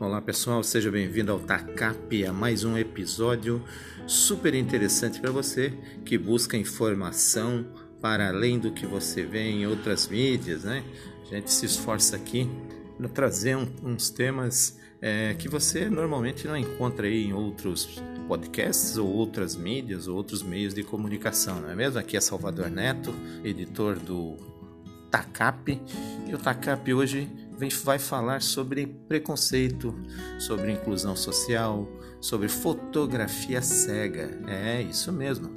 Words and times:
Olá 0.00 0.22
pessoal, 0.22 0.62
seja 0.62 0.92
bem-vindo 0.92 1.32
ao 1.32 1.40
TACAP, 1.40 2.24
a 2.24 2.32
mais 2.32 2.62
um 2.62 2.78
episódio 2.78 3.60
super 4.06 4.54
interessante 4.54 5.20
para 5.20 5.32
você 5.32 5.76
que 6.04 6.16
busca 6.16 6.56
informação 6.56 7.66
para 8.00 8.28
além 8.28 8.60
do 8.60 8.70
que 8.70 8.86
você 8.86 9.24
vê 9.24 9.50
em 9.50 9.66
outras 9.66 10.06
mídias, 10.06 10.62
né? 10.62 10.84
A 11.22 11.34
gente 11.34 11.50
se 11.50 11.66
esforça 11.66 12.14
aqui 12.14 12.48
para 12.96 13.08
trazer 13.08 13.56
um, 13.56 13.66
uns 13.82 14.08
temas 14.08 14.78
é, 15.02 15.34
que 15.34 15.48
você 15.48 15.90
normalmente 15.90 16.46
não 16.46 16.56
encontra 16.56 17.08
aí 17.08 17.24
em 17.24 17.32
outros 17.32 18.00
podcasts 18.28 18.96
ou 18.96 19.08
outras 19.08 19.56
mídias 19.56 20.06
ou 20.06 20.16
outros 20.16 20.44
meios 20.44 20.74
de 20.74 20.84
comunicação, 20.84 21.60
não 21.60 21.70
é 21.70 21.74
mesmo? 21.74 21.98
Aqui 21.98 22.16
é 22.16 22.20
Salvador 22.20 22.70
Neto, 22.70 23.12
editor 23.42 23.98
do 23.98 24.36
TACAP, 25.10 25.82
e 26.28 26.34
o 26.34 26.38
TACAP 26.38 26.94
hoje 26.94 27.28
vai 27.84 27.98
falar 27.98 28.42
sobre 28.42 28.86
preconceito, 28.86 29.94
sobre 30.38 30.72
inclusão 30.72 31.16
social, 31.16 31.88
sobre 32.20 32.48
fotografia 32.48 33.60
cega. 33.62 34.38
É 34.46 34.82
isso 34.82 35.12
mesmo. 35.12 35.50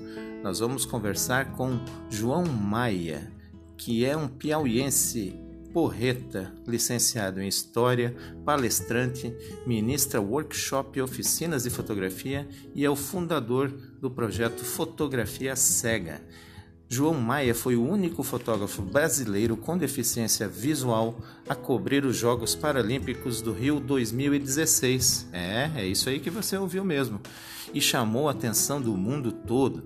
Nós 0.43 0.59
vamos 0.59 0.85
conversar 0.85 1.51
com 1.53 1.79
João 2.09 2.45
Maia, 2.45 3.31
que 3.77 4.05
é 4.05 4.17
um 4.17 4.27
piauiense 4.27 5.39
porreta, 5.73 6.53
licenciado 6.67 7.41
em 7.41 7.47
História, 7.47 8.15
palestrante, 8.45 9.33
ministra 9.65 10.19
workshop 10.19 10.99
e 10.99 11.01
oficinas 11.01 11.63
de 11.63 11.69
fotografia 11.69 12.47
e 12.75 12.83
é 12.83 12.89
o 12.89 12.95
fundador 12.95 13.69
do 13.99 14.09
projeto 14.09 14.63
Fotografia 14.63 15.55
Cega. 15.55 16.21
João 16.93 17.13
Maia 17.13 17.55
foi 17.55 17.77
o 17.77 17.87
único 17.87 18.21
fotógrafo 18.21 18.81
brasileiro 18.81 19.55
com 19.55 19.77
deficiência 19.77 20.45
visual 20.45 21.17
a 21.47 21.55
cobrir 21.55 22.03
os 22.03 22.17
Jogos 22.17 22.53
Paralímpicos 22.53 23.41
do 23.41 23.53
Rio 23.53 23.79
2016. 23.79 25.29
É, 25.31 25.71
é 25.73 25.87
isso 25.87 26.09
aí 26.09 26.19
que 26.19 26.29
você 26.29 26.57
ouviu 26.57 26.83
mesmo. 26.83 27.21
E 27.73 27.79
chamou 27.79 28.27
a 28.27 28.33
atenção 28.33 28.81
do 28.81 28.91
mundo 28.97 29.31
todo. 29.31 29.83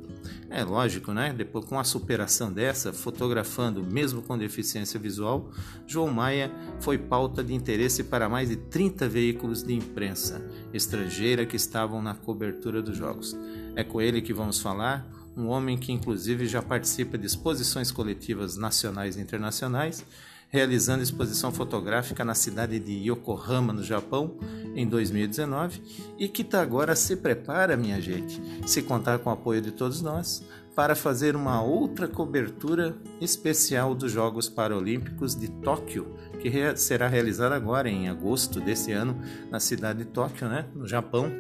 É 0.50 0.64
lógico, 0.64 1.14
né? 1.14 1.32
Depois 1.32 1.66
com 1.66 1.78
a 1.78 1.84
superação 1.84 2.52
dessa, 2.52 2.92
fotografando 2.92 3.84
mesmo 3.84 4.24
com 4.24 4.36
deficiência 4.36 5.00
visual, 5.00 5.52
João 5.86 6.12
Maia 6.12 6.52
foi 6.80 6.98
pauta 6.98 7.44
de 7.44 7.54
interesse 7.54 8.04
para 8.04 8.28
mais 8.28 8.50
de 8.50 8.56
30 8.56 9.08
veículos 9.08 9.62
de 9.62 9.76
imprensa 9.76 10.44
estrangeira 10.74 11.46
que 11.46 11.56
estavam 11.56 12.02
na 12.02 12.16
cobertura 12.16 12.82
dos 12.82 12.98
jogos. 12.98 13.38
É 13.76 13.84
com 13.84 14.02
ele 14.02 14.24
que 14.24 14.34
vamos 14.34 14.60
falar 14.60 15.08
um 15.36 15.48
homem 15.48 15.78
que 15.78 15.92
inclusive 15.92 16.48
já 16.48 16.62
participa 16.62 17.18
de 17.18 17.26
exposições 17.26 17.92
coletivas 17.92 18.58
nacionais 18.58 19.18
e 19.18 19.22
internacionais, 19.22 20.06
realizando 20.50 21.04
exposição 21.04 21.52
fotográfica 21.52 22.24
na 22.24 22.34
cidade 22.34 22.80
de 22.80 23.10
Yokohama, 23.10 23.74
no 23.74 23.84
Japão, 23.84 24.38
em 24.76 24.88
2019, 24.88 25.82
e 26.18 26.28
que 26.28 26.44
tá 26.44 26.62
agora 26.62 26.96
se 26.96 27.16
prepara, 27.18 27.76
minha 27.76 28.00
gente, 28.00 28.42
se 28.66 28.82
contar 28.82 29.20
com 29.20 29.30
o 29.30 29.34
apoio 29.34 29.62
de 29.62 29.72
todos 29.72 30.02
nós, 30.02 30.44
para 30.76 30.94
fazer 30.94 31.36
uma 31.36 31.62
outra 31.62 32.08
cobertura 32.08 32.96
especial 33.22 33.96
dos 33.96 34.12
Jogos 34.12 34.50
Paralímpicos 34.50 35.34
de 35.34 35.50
Tóquio, 35.50 36.14
que 36.42 36.52
será 36.76 37.08
realizada 37.08 37.56
agora 37.56 37.90
em 37.90 38.10
agosto 38.10 38.60
desse 38.60 38.92
ano 38.92 39.18
na 39.50 39.60
cidade 39.60 40.00
de 40.00 40.06
Tóquio, 40.06 40.50
né, 40.50 40.66
no 40.76 40.86
Japão. 40.86 41.32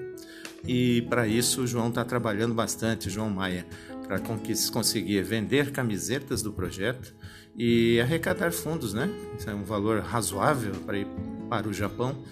E 0.67 1.03
para 1.03 1.27
isso 1.27 1.61
o 1.61 1.67
João 1.67 1.89
está 1.89 2.03
trabalhando 2.03 2.53
bastante, 2.53 3.09
João 3.09 3.29
Maia, 3.29 3.65
para 4.07 4.19
conseguir 4.19 5.21
vender 5.23 5.71
camisetas 5.71 6.41
do 6.41 6.51
projeto 6.51 7.13
e 7.55 7.99
arrecadar 7.99 8.51
fundos, 8.51 8.93
né? 8.93 9.09
Isso 9.37 9.49
é 9.49 9.53
um 9.53 9.63
valor 9.63 10.01
razoável 10.01 10.73
para 10.85 10.97
ir 10.97 11.07
para 11.49 11.67
o 11.67 11.73
Japão 11.73 12.23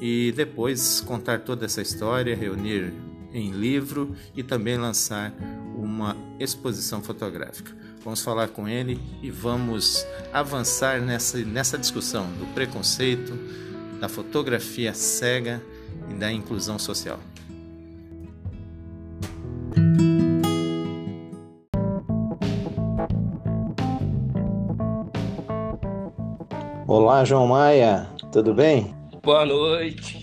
e 0.00 0.32
depois 0.34 1.00
contar 1.00 1.40
toda 1.40 1.66
essa 1.66 1.82
história, 1.82 2.34
reunir 2.34 2.92
em 3.32 3.50
livro 3.50 4.14
e 4.34 4.42
também 4.42 4.76
lançar 4.76 5.32
uma 5.76 6.16
exposição 6.38 7.02
fotográfica. 7.02 7.76
Vamos 8.02 8.22
falar 8.22 8.48
com 8.48 8.66
ele 8.66 8.98
e 9.22 9.30
vamos 9.30 10.06
avançar 10.32 11.00
nessa, 11.00 11.38
nessa 11.38 11.76
discussão 11.76 12.26
do 12.38 12.46
preconceito, 12.54 13.38
da 14.00 14.08
fotografia 14.08 14.94
cega 14.94 15.62
e 16.10 16.14
da 16.14 16.32
inclusão 16.32 16.78
social. 16.78 17.20
Olá, 27.02 27.24
João 27.24 27.46
Maia, 27.46 28.06
tudo 28.30 28.52
bem? 28.52 28.94
Boa 29.22 29.46
noite. 29.46 30.22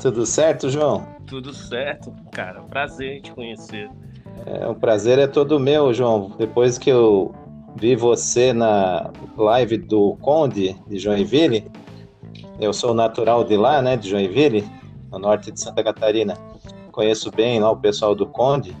Tudo 0.00 0.24
certo, 0.24 0.70
João? 0.70 1.06
Tudo 1.26 1.52
certo, 1.52 2.10
cara. 2.32 2.62
Prazer 2.62 3.18
em 3.18 3.20
te 3.20 3.30
conhecer. 3.32 3.90
É, 4.46 4.66
o 4.66 4.74
prazer 4.74 5.18
é 5.18 5.26
todo 5.26 5.60
meu, 5.60 5.92
João. 5.92 6.32
Depois 6.38 6.78
que 6.78 6.88
eu 6.88 7.34
vi 7.76 7.96
você 7.96 8.50
na 8.54 9.10
live 9.36 9.76
do 9.76 10.16
Conde 10.22 10.74
de 10.88 10.98
Joinville, 10.98 11.70
eu 12.58 12.72
sou 12.72 12.94
natural 12.94 13.44
de 13.44 13.58
lá, 13.58 13.82
né, 13.82 13.94
de 13.94 14.08
Joinville, 14.08 14.66
no 15.12 15.18
norte 15.18 15.52
de 15.52 15.60
Santa 15.60 15.84
Catarina. 15.84 16.32
Conheço 16.90 17.30
bem 17.30 17.60
lá 17.60 17.70
o 17.72 17.76
pessoal 17.76 18.14
do 18.14 18.26
Conde. 18.26 18.74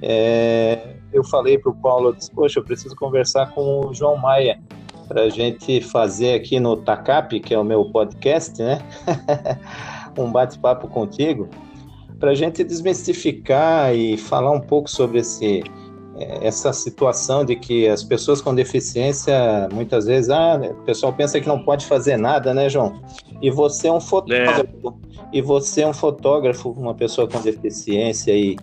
É, 0.00 0.96
eu 1.12 1.22
falei 1.22 1.58
para 1.58 1.70
o 1.70 1.76
Paulo, 1.76 2.08
eu 2.08 2.12
disse, 2.14 2.30
poxa, 2.30 2.60
eu 2.60 2.64
preciso 2.64 2.96
conversar 2.96 3.50
com 3.50 3.88
o 3.88 3.92
João 3.92 4.16
Maia 4.16 4.58
para 5.06 5.22
a 5.22 5.28
gente 5.28 5.80
fazer 5.80 6.34
aqui 6.34 6.58
no 6.60 6.76
TACAP, 6.76 7.40
que 7.40 7.54
é 7.54 7.58
o 7.58 7.64
meu 7.64 7.84
podcast, 7.86 8.60
né? 8.60 8.80
um 10.18 10.30
bate-papo 10.30 10.88
contigo, 10.88 11.48
para 12.18 12.30
a 12.30 12.34
gente 12.34 12.64
desmistificar 12.64 13.94
e 13.94 14.16
falar 14.16 14.50
um 14.50 14.60
pouco 14.60 14.90
sobre 14.90 15.18
esse, 15.18 15.62
é, 16.16 16.46
essa 16.46 16.72
situação 16.72 17.44
de 17.44 17.56
que 17.56 17.86
as 17.86 18.02
pessoas 18.02 18.40
com 18.40 18.54
deficiência, 18.54 19.68
muitas 19.72 20.06
vezes, 20.06 20.30
ah, 20.30 20.58
o 20.70 20.84
pessoal 20.84 21.12
pensa 21.12 21.40
que 21.40 21.46
não 21.46 21.62
pode 21.62 21.86
fazer 21.86 22.16
nada, 22.16 22.54
né, 22.54 22.68
João? 22.68 23.00
E 23.42 23.50
você 23.50 23.88
é 23.88 23.92
um 23.92 24.00
fotógrafo, 24.00 24.64
é. 24.88 24.92
e 25.32 25.42
você 25.42 25.82
é 25.82 25.88
um 25.88 25.92
fotógrafo, 25.92 26.70
uma 26.70 26.94
pessoa 26.94 27.28
com 27.28 27.40
deficiência 27.40 28.32
e 28.32 28.56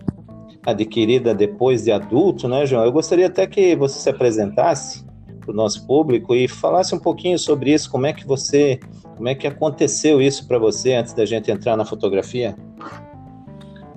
adquirida 0.66 1.34
depois 1.34 1.84
de 1.84 1.92
adulto, 1.92 2.48
né, 2.48 2.66
João? 2.66 2.84
Eu 2.84 2.92
gostaria 2.92 3.26
até 3.26 3.46
que 3.46 3.76
você 3.76 4.00
se 4.00 4.10
apresentasse 4.10 5.04
para 5.44 5.52
o 5.52 5.54
nosso 5.54 5.86
público 5.86 6.34
e 6.34 6.48
falasse 6.48 6.94
um 6.94 6.98
pouquinho 6.98 7.38
sobre 7.38 7.72
isso, 7.72 7.90
como 7.90 8.06
é 8.06 8.12
que 8.12 8.26
você, 8.26 8.80
como 9.16 9.28
é 9.28 9.34
que 9.34 9.46
aconteceu 9.46 10.20
isso 10.22 10.48
para 10.48 10.58
você 10.58 10.94
antes 10.94 11.12
da 11.12 11.24
gente 11.26 11.50
entrar 11.50 11.76
na 11.76 11.84
fotografia? 11.84 12.56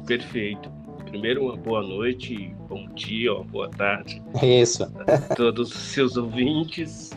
Perfeito. 0.05 0.69
Primeiro, 1.05 1.45
uma 1.45 1.55
boa 1.55 1.81
noite, 1.81 2.53
bom 2.67 2.85
dia, 2.89 3.33
uma 3.33 3.43
boa 3.43 3.69
tarde. 3.69 4.21
Isso. 4.43 4.83
A 4.83 5.35
todos 5.35 5.73
os 5.73 5.81
seus 5.81 6.17
ouvintes. 6.17 7.11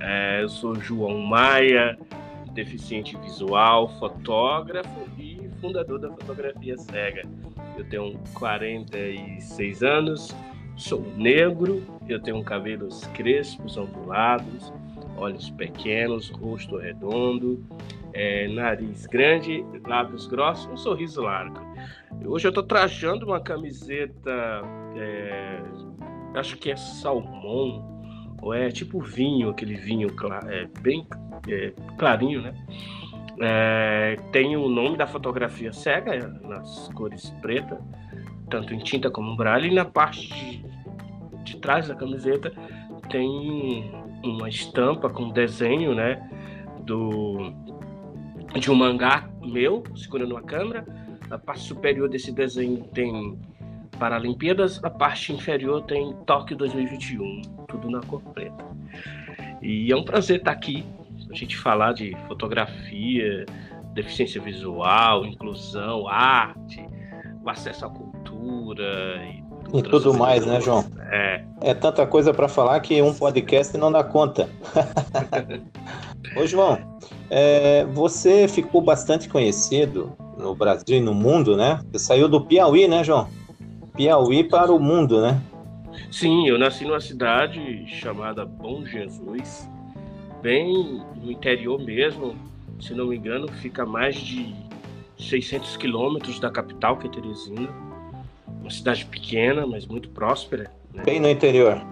É, 0.00 0.42
eu 0.42 0.48
sou 0.48 0.74
João 0.76 1.18
Maia, 1.18 1.98
deficiente 2.52 3.16
visual, 3.18 3.88
fotógrafo 3.98 5.08
e 5.18 5.48
fundador 5.60 5.98
da 5.98 6.10
Fotografia 6.10 6.76
Cega. 6.78 7.26
Eu 7.76 7.84
tenho 7.88 8.18
46 8.34 9.82
anos, 9.82 10.34
Sou 10.76 11.00
negro, 11.16 11.82
eu 12.08 12.20
tenho 12.20 12.42
cabelos 12.42 13.06
crespos, 13.14 13.76
ondulados, 13.76 14.72
olhos 15.16 15.48
pequenos, 15.50 16.30
rosto 16.30 16.76
redondo, 16.76 17.64
é, 18.12 18.48
nariz 18.48 19.06
grande, 19.06 19.64
lábios 19.86 20.26
grossos, 20.26 20.66
um 20.66 20.76
sorriso 20.76 21.22
largo. 21.22 21.60
Hoje 22.26 22.46
eu 22.46 22.50
estou 22.50 22.64
trajando 22.64 23.24
uma 23.26 23.40
camiseta, 23.40 24.62
é, 24.96 25.60
acho 26.34 26.56
que 26.56 26.72
é 26.72 26.76
salmão, 26.76 27.94
ou 28.42 28.52
é 28.52 28.68
tipo 28.68 29.00
vinho, 29.00 29.50
aquele 29.50 29.76
vinho 29.76 30.08
é, 30.48 30.66
bem 30.80 31.06
é, 31.48 31.72
clarinho, 31.96 32.42
né? 32.42 32.54
É, 33.40 34.16
tem 34.30 34.56
o 34.56 34.68
nome 34.68 34.96
da 34.96 35.06
fotografia 35.06 35.72
cega 35.72 36.28
nas 36.42 36.88
cores 36.94 37.30
preta 37.42 37.80
tanto 38.48 38.74
em 38.74 38.78
tinta 38.78 39.10
como 39.10 39.32
em 39.32 39.36
braille, 39.36 39.68
e 39.68 39.74
na 39.74 39.84
parte 39.84 40.28
de, 40.28 40.64
de 41.44 41.56
trás 41.56 41.88
da 41.88 41.94
camiseta 41.94 42.52
tem 43.10 43.90
uma 44.22 44.48
estampa 44.48 45.08
com 45.10 45.30
desenho, 45.30 45.94
né, 45.94 46.28
do 46.80 47.52
de 48.58 48.70
um 48.70 48.74
mangá 48.74 49.28
meu, 49.42 49.82
segurando 49.96 50.32
uma 50.32 50.42
câmera. 50.42 50.84
A 51.30 51.38
parte 51.38 51.62
superior 51.62 52.08
desse 52.08 52.30
desenho 52.30 52.84
tem 52.84 53.38
Paralimpíadas, 53.98 54.82
a 54.82 54.90
parte 54.90 55.32
inferior 55.32 55.82
tem 55.84 56.12
Tóquio 56.26 56.56
2021, 56.56 57.42
tudo 57.68 57.90
na 57.90 58.00
cor 58.00 58.20
preta. 58.22 58.64
E 59.62 59.90
é 59.92 59.96
um 59.96 60.04
prazer 60.04 60.38
estar 60.38 60.52
aqui, 60.52 60.84
a 61.30 61.34
gente 61.34 61.56
falar 61.56 61.92
de 61.92 62.14
fotografia, 62.26 63.46
deficiência 63.94 64.40
visual, 64.40 65.24
inclusão, 65.24 66.08
arte, 66.08 66.86
o 67.42 67.48
acesso 67.48 67.88
cultura 67.88 68.03
e 68.32 69.44
e 69.72 69.82
tudo 69.82 70.14
mais, 70.14 70.46
né, 70.46 70.60
João? 70.60 70.84
É. 71.10 71.44
É 71.60 71.74
tanta 71.74 72.06
coisa 72.06 72.32
para 72.32 72.48
falar 72.48 72.78
que 72.80 73.00
um 73.02 73.12
podcast 73.12 73.76
não 73.76 73.90
dá 73.90 74.04
conta. 74.04 74.48
Ô, 76.36 76.46
João, 76.46 76.78
é, 77.28 77.84
você 77.86 78.46
ficou 78.46 78.80
bastante 78.80 79.28
conhecido 79.28 80.12
no 80.38 80.54
Brasil 80.54 80.98
e 80.98 81.00
no 81.00 81.12
mundo, 81.12 81.56
né? 81.56 81.80
Você 81.90 81.98
saiu 81.98 82.28
do 82.28 82.40
Piauí, 82.40 82.86
né, 82.86 83.02
João? 83.02 83.28
Piauí 83.96 84.44
para 84.44 84.72
o 84.72 84.78
mundo, 84.78 85.20
né? 85.20 85.40
Sim, 86.10 86.46
eu 86.46 86.58
nasci 86.58 86.84
numa 86.84 87.00
cidade 87.00 87.86
chamada 87.86 88.44
Bom 88.44 88.84
Jesus, 88.84 89.68
bem 90.42 91.02
no 91.16 91.30
interior 91.30 91.80
mesmo, 91.80 92.36
se 92.80 92.94
não 92.94 93.06
me 93.06 93.16
engano, 93.16 93.48
fica 93.48 93.82
a 93.82 93.86
mais 93.86 94.16
de 94.16 94.54
600 95.18 95.76
quilômetros 95.76 96.38
da 96.38 96.50
capital, 96.50 96.96
que 96.96 97.06
é 97.06 97.10
Teresina. 97.10 97.68
Uma 98.64 98.70
cidade 98.70 99.04
pequena, 99.04 99.66
mas 99.66 99.84
muito 99.84 100.08
próspera. 100.08 100.70
Né? 100.90 101.02
Bem 101.04 101.20
no 101.20 101.28
interior. 101.28 101.84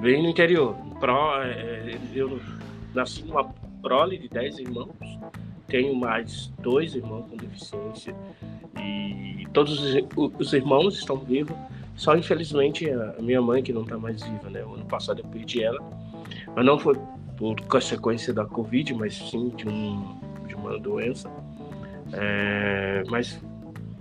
Bem 0.00 0.20
no 0.20 0.28
interior. 0.28 0.74
Pro, 0.98 1.40
é, 1.44 1.96
eu 2.12 2.40
nasci 2.92 3.22
numa 3.22 3.44
prole 3.80 4.18
de 4.18 4.28
10 4.28 4.58
irmãos. 4.58 4.96
Tenho 5.68 5.94
mais 5.94 6.52
dois 6.58 6.96
irmãos 6.96 7.24
com 7.30 7.36
deficiência. 7.36 8.16
E 8.82 9.46
todos 9.52 9.78
os, 9.80 9.94
os 10.40 10.52
irmãos 10.52 10.98
estão 10.98 11.18
vivos. 11.18 11.56
Só, 11.94 12.16
infelizmente, 12.16 12.90
a 12.90 13.22
minha 13.22 13.40
mãe, 13.40 13.62
que 13.62 13.72
não 13.72 13.82
está 13.82 13.96
mais 13.96 14.20
viva, 14.20 14.50
né? 14.50 14.64
O 14.64 14.74
ano 14.74 14.86
passado 14.86 15.20
eu 15.20 15.24
perdi 15.26 15.62
ela. 15.62 15.78
Mas 16.52 16.66
não 16.66 16.80
foi 16.80 16.98
por 17.36 17.60
consequência 17.68 18.34
da 18.34 18.44
Covid, 18.44 18.92
mas 18.94 19.14
sim 19.14 19.50
de, 19.50 19.68
um, 19.68 20.18
de 20.48 20.56
uma 20.56 20.76
doença. 20.80 21.30
É, 22.12 23.04
mas, 23.08 23.40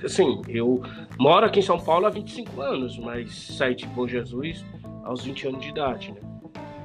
assim, 0.04 0.42
eu 0.48 0.82
moro 1.20 1.46
aqui 1.46 1.60
em 1.60 1.64
São 1.64 1.80
Paulo 1.80 2.06
há 2.06 2.10
25 2.10 2.62
anos, 2.62 2.98
mas 2.98 3.34
saí 3.58 3.76
de 3.76 3.86
Bom 3.88 4.08
Jesus 4.08 4.66
aos 5.04 5.24
20 5.24 5.48
anos 5.48 5.62
de 5.62 5.70
idade, 5.70 6.12
né? 6.12 6.22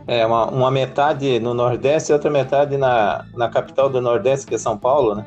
É, 0.07 0.27
uma, 0.27 0.51
uma 0.51 0.71
metade 0.71 1.39
no 1.39 1.55
Nordeste 1.55 2.11
e 2.11 2.13
outra 2.13 2.29
metade 2.31 2.77
na, 2.77 3.25
na 3.35 3.49
capital 3.49 3.89
do 3.89 4.01
Nordeste, 4.01 4.47
que 4.47 4.55
é 4.57 4.59
São 4.59 4.77
Paulo, 4.77 5.15
né? 5.15 5.25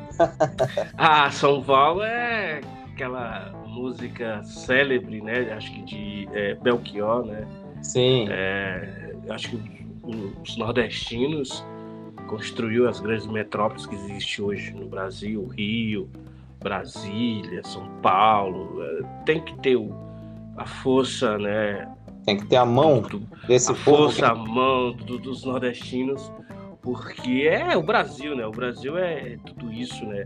ah, 0.98 1.30
São 1.30 1.62
Paulo 1.62 2.02
é 2.02 2.60
aquela 2.92 3.52
música 3.66 4.42
célebre, 4.42 5.22
né? 5.22 5.52
Acho 5.52 5.72
que 5.72 5.82
de 5.82 6.28
é, 6.32 6.54
Belchior, 6.54 7.24
né? 7.24 7.46
Sim. 7.82 8.26
É, 8.30 9.14
acho 9.30 9.50
que 9.50 9.86
os 10.02 10.56
nordestinos 10.56 11.64
construiu 12.26 12.88
as 12.88 13.00
grandes 13.00 13.26
metrópoles 13.26 13.86
que 13.86 13.94
existem 13.94 14.44
hoje 14.44 14.72
no 14.72 14.86
Brasil, 14.86 15.46
Rio, 15.46 16.08
Brasília, 16.66 17.62
São 17.62 17.86
Paulo. 18.02 18.82
É, 18.82 19.02
tem 19.24 19.40
que 19.40 19.56
ter 19.60 19.78
a 20.56 20.66
força, 20.66 21.38
né? 21.38 21.88
Tem 22.24 22.36
que 22.36 22.46
ter 22.46 22.56
a 22.56 22.66
mão 22.66 23.00
do, 23.02 23.20
desse 23.46 23.70
a 23.70 23.74
povo. 23.74 23.84
força, 23.84 24.18
que... 24.18 24.24
a 24.24 24.34
mão 24.34 24.92
do, 24.92 25.16
dos 25.16 25.44
nordestinos, 25.44 26.32
porque 26.82 27.48
é 27.48 27.76
o 27.76 27.82
Brasil, 27.84 28.34
né? 28.34 28.44
O 28.44 28.50
Brasil 28.50 28.98
é, 28.98 29.34
é 29.34 29.38
tudo 29.46 29.72
isso, 29.72 30.04
né? 30.06 30.24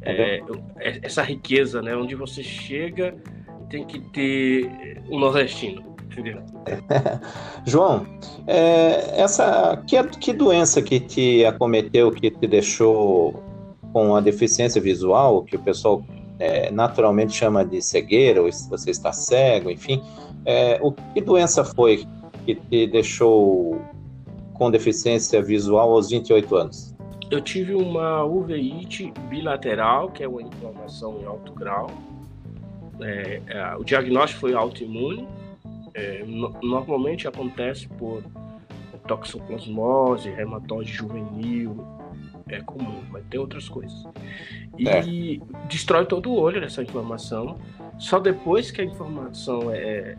É, 0.00 0.40
é, 0.78 1.00
essa 1.02 1.22
riqueza, 1.22 1.82
né? 1.82 1.94
Onde 1.94 2.14
você 2.14 2.42
chega, 2.42 3.14
tem 3.68 3.84
que 3.84 4.00
ter 4.12 5.02
um 5.10 5.18
nordestino. 5.18 5.92
João, 7.64 8.06
é, 8.46 9.20
essa 9.20 9.82
que, 9.86 10.02
que 10.18 10.32
doença 10.34 10.82
que 10.82 11.00
te 11.00 11.44
acometeu, 11.46 12.10
que 12.10 12.30
te 12.30 12.46
deixou 12.46 13.42
com 13.92 14.16
a 14.16 14.20
deficiência 14.20 14.80
visual, 14.80 15.42
que 15.42 15.56
o 15.56 15.60
pessoal 15.60 16.02
é, 16.38 16.70
naturalmente 16.70 17.34
chama 17.34 17.64
de 17.64 17.80
cegueira, 17.82 18.42
ou 18.42 18.50
você 18.50 18.90
está 18.90 19.12
cego, 19.12 19.70
enfim, 19.70 20.02
é, 20.44 20.78
o 20.82 20.92
que 20.92 21.20
doença 21.20 21.64
foi 21.64 22.06
que 22.44 22.54
te 22.54 22.86
deixou 22.86 23.80
com 24.54 24.70
deficiência 24.70 25.42
visual 25.42 25.92
aos 25.92 26.10
28 26.10 26.56
anos? 26.56 26.94
Eu 27.30 27.40
tive 27.40 27.74
uma 27.74 28.24
uveíte 28.24 29.12
bilateral, 29.28 30.10
que 30.10 30.22
é 30.22 30.28
uma 30.28 30.42
inflamação 30.42 31.18
em 31.20 31.24
alto 31.24 31.52
grau. 31.52 31.90
É, 33.00 33.40
é, 33.46 33.76
o 33.76 33.84
diagnóstico 33.84 34.40
foi 34.40 34.54
autoimune, 34.54 35.26
é, 35.94 36.24
no, 36.26 36.54
normalmente 36.62 37.26
acontece 37.26 37.88
por 37.88 38.22
toxoplasmose, 39.06 40.30
reumatóide 40.30 40.92
juvenil, 40.92 41.76
é 42.54 42.60
comum, 42.60 43.02
mas 43.10 43.24
tem 43.30 43.38
outras 43.38 43.68
coisas. 43.68 44.04
E 44.78 44.88
é. 44.88 45.02
destrói 45.68 46.06
todo 46.06 46.30
o 46.30 46.38
olho 46.38 46.62
essa 46.62 46.82
inflamação. 46.82 47.58
Só 47.98 48.18
depois 48.18 48.70
que 48.70 48.80
a 48.80 48.84
inflamação 48.84 49.70
é, 49.70 50.16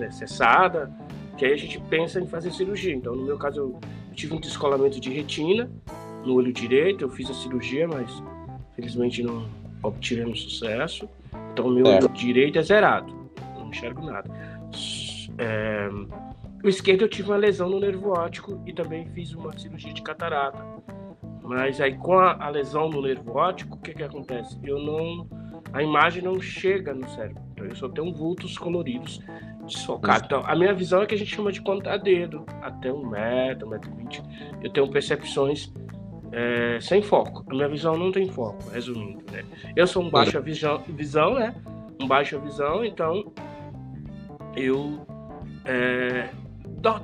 é, 0.00 0.10
cessada, 0.10 0.92
que 1.36 1.44
aí 1.44 1.52
a 1.52 1.56
gente 1.56 1.80
pensa 1.80 2.20
em 2.20 2.26
fazer 2.26 2.50
cirurgia. 2.52 2.94
Então, 2.94 3.14
no 3.14 3.24
meu 3.24 3.38
caso, 3.38 3.60
eu 3.60 3.80
tive 4.14 4.34
um 4.34 4.40
descolamento 4.40 5.00
de 5.00 5.10
retina 5.10 5.70
no 6.24 6.34
olho 6.34 6.52
direito, 6.52 7.04
eu 7.04 7.10
fiz 7.10 7.30
a 7.30 7.34
cirurgia, 7.34 7.88
mas 7.88 8.22
felizmente 8.74 9.22
não 9.22 9.48
obtivemos 9.82 10.42
sucesso. 10.42 11.08
Então, 11.52 11.66
o 11.66 11.70
meu 11.70 11.86
é. 11.86 11.96
olho 11.96 12.08
direito 12.10 12.58
é 12.58 12.62
zerado, 12.62 13.12
não 13.56 13.68
enxergo 13.68 14.04
nada. 14.04 14.30
É, 15.38 15.88
o 16.62 16.68
esquerdo 16.68 17.02
eu 17.02 17.08
tive 17.08 17.30
uma 17.30 17.36
lesão 17.36 17.68
no 17.70 17.78
nervo 17.78 18.10
óptico 18.10 18.60
e 18.66 18.72
também 18.72 19.06
fiz 19.14 19.32
uma 19.32 19.56
cirurgia 19.56 19.92
de 19.92 20.02
catarata. 20.02 20.64
Mas 21.48 21.80
aí 21.80 21.96
com 21.96 22.18
a, 22.18 22.44
a 22.44 22.50
lesão 22.50 22.90
no 22.90 23.00
nervo 23.00 23.38
óptico, 23.38 23.76
o 23.76 23.80
que 23.80 23.94
que 23.94 24.02
acontece? 24.02 24.58
Eu 24.62 24.78
não 24.78 25.26
a 25.72 25.82
imagem 25.82 26.22
não 26.22 26.38
chega 26.40 26.92
no 26.92 27.08
cérebro. 27.08 27.42
Então 27.52 27.66
eu 27.66 27.74
só 27.74 27.88
tenho 27.88 28.12
vultos 28.14 28.58
coloridos 28.58 29.20
desfocados. 29.64 30.26
Então 30.26 30.42
a 30.44 30.54
minha 30.54 30.74
visão 30.74 31.02
é 31.02 31.06
que 31.06 31.14
a 31.14 31.18
gente 31.18 31.34
chama 31.34 31.50
de 31.50 31.62
contar 31.62 31.96
dedo, 31.96 32.44
até 32.60 32.92
um 32.92 33.06
metro, 33.08 33.66
um 33.66 33.70
metro 33.70 33.90
e 33.90 33.96
vinte. 33.96 34.22
Eu 34.62 34.70
tenho 34.70 34.90
percepções 34.90 35.72
é, 36.32 36.78
sem 36.82 37.00
foco. 37.00 37.42
A 37.48 37.54
minha 37.54 37.68
visão 37.68 37.96
não 37.96 38.12
tem 38.12 38.28
foco, 38.28 38.58
resumindo. 38.70 39.24
Né? 39.32 39.42
Eu 39.74 39.86
sou 39.86 40.02
um 40.02 40.10
baixa 40.10 40.40
visão, 40.40 40.82
visão, 40.86 41.34
né? 41.34 41.54
Um 41.98 42.06
baixa 42.06 42.38
visão, 42.38 42.84
então 42.84 43.32
eu 44.54 45.00
é, 45.64 46.28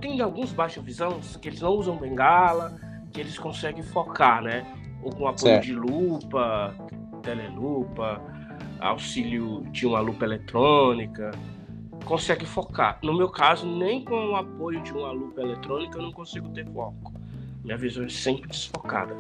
tem 0.01 0.21
alguns 0.21 0.53
baixa 0.53 0.83
visão 0.83 1.19
que 1.41 1.49
eles 1.49 1.61
não 1.63 1.71
usam 1.71 1.97
bengala, 1.97 2.77
que 3.15 3.21
eles 3.21 3.39
conseguem 3.39 3.83
focar, 3.83 4.43
né? 4.43 4.67
Ou 5.03 5.11
com 5.11 5.27
apoio 5.27 5.55
certo. 5.55 5.65
de 5.65 5.75
lupa, 5.75 6.75
telelupa, 7.23 8.21
auxílio 8.81 9.63
de 9.71 9.87
uma 9.87 10.01
lupa 10.01 10.27
eletrônica, 10.27 11.31
consegue 12.05 12.45
focar. 12.45 12.99
No 13.03 13.17
meu 13.17 13.31
caso, 13.31 13.67
nem 13.67 14.05
com 14.05 14.33
o 14.33 14.37
apoio 14.37 14.83
de 14.83 14.93
uma 14.93 15.13
lupa 15.13 15.41
eletrônica 15.41 15.97
eu 15.97 16.03
não 16.03 16.13
consigo 16.13 16.49
ter 16.51 16.67
foco. 16.67 17.15
Minha 17.63 17.79
visão 17.79 18.05
é 18.05 18.09
sempre 18.11 18.49
desfocada. 18.49 19.17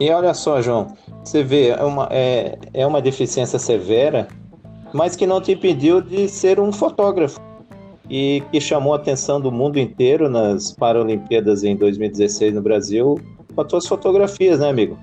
E 0.00 0.10
olha 0.10 0.32
só, 0.32 0.62
João, 0.62 0.94
você 1.24 1.42
vê, 1.42 1.68
é 1.68 1.82
uma, 1.82 2.08
é, 2.10 2.58
é 2.72 2.86
uma 2.86 3.02
deficiência 3.02 3.58
severa 3.58 4.28
mas 4.92 5.14
que 5.14 5.26
não 5.26 5.40
te 5.40 5.52
impediu 5.52 6.00
de 6.00 6.28
ser 6.28 6.58
um 6.58 6.72
fotógrafo 6.72 7.40
e 8.08 8.42
que 8.52 8.60
chamou 8.60 8.92
a 8.92 8.96
atenção 8.96 9.40
do 9.40 9.50
mundo 9.50 9.78
inteiro 9.78 10.28
nas 10.28 10.72
Paralimpíadas 10.72 11.64
em 11.64 11.76
2016 11.76 12.54
no 12.54 12.62
Brasil 12.62 13.20
com 13.54 13.62
as 13.62 13.70
suas 13.70 13.86
fotografias, 13.86 14.60
né, 14.60 14.68
amigo? 14.68 14.98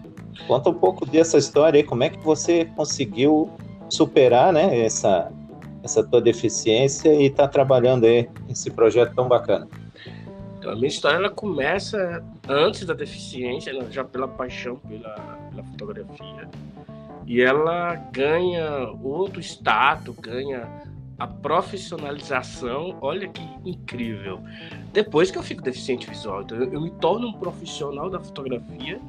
Conta 0.48 0.70
um 0.70 0.74
pouco 0.74 1.06
dessa 1.06 1.38
história 1.38 1.80
aí, 1.80 1.84
como 1.84 2.04
é 2.04 2.10
que 2.10 2.24
você 2.24 2.66
conseguiu 2.76 3.50
superar, 3.90 4.54
né, 4.54 4.80
essa, 4.86 5.32
essa 5.84 6.04
tua 6.04 6.22
deficiência 6.22 7.14
e 7.14 7.26
está 7.26 7.48
trabalhando 7.48 8.06
aí 8.06 8.30
nesse 8.48 8.70
projeto 8.70 9.14
tão 9.16 9.28
bacana. 9.28 9.68
Então, 10.58 10.72
a 10.72 10.76
minha 10.76 10.88
história 10.88 11.18
ela 11.18 11.30
começa 11.30 12.24
antes 12.48 12.86
da 12.86 12.94
deficiência, 12.94 13.74
né, 13.74 13.86
já 13.90 14.04
pela 14.04 14.28
paixão 14.28 14.78
pela, 14.78 15.16
pela 15.50 15.64
fotografia 15.64 16.50
e 17.26 17.42
ela 17.42 17.96
ganha 18.12 18.90
outro 19.02 19.40
status, 19.40 20.16
ganha 20.20 20.68
a 21.18 21.28
profissionalização. 21.28 22.98
Olha 23.02 23.28
que 23.28 23.42
incrível. 23.66 24.42
Depois 24.92 25.32
que 25.32 25.38
eu 25.38 25.44
fico 25.44 25.62
deficiente 25.62 26.10
visual, 26.10 26.42
então 26.42 26.58
eu, 26.58 26.74
eu 26.74 26.82
me 26.82 26.92
torno 26.92 27.28
um 27.28 27.34
profissional 27.34 28.10
da 28.10 28.20
fotografia 28.20 29.00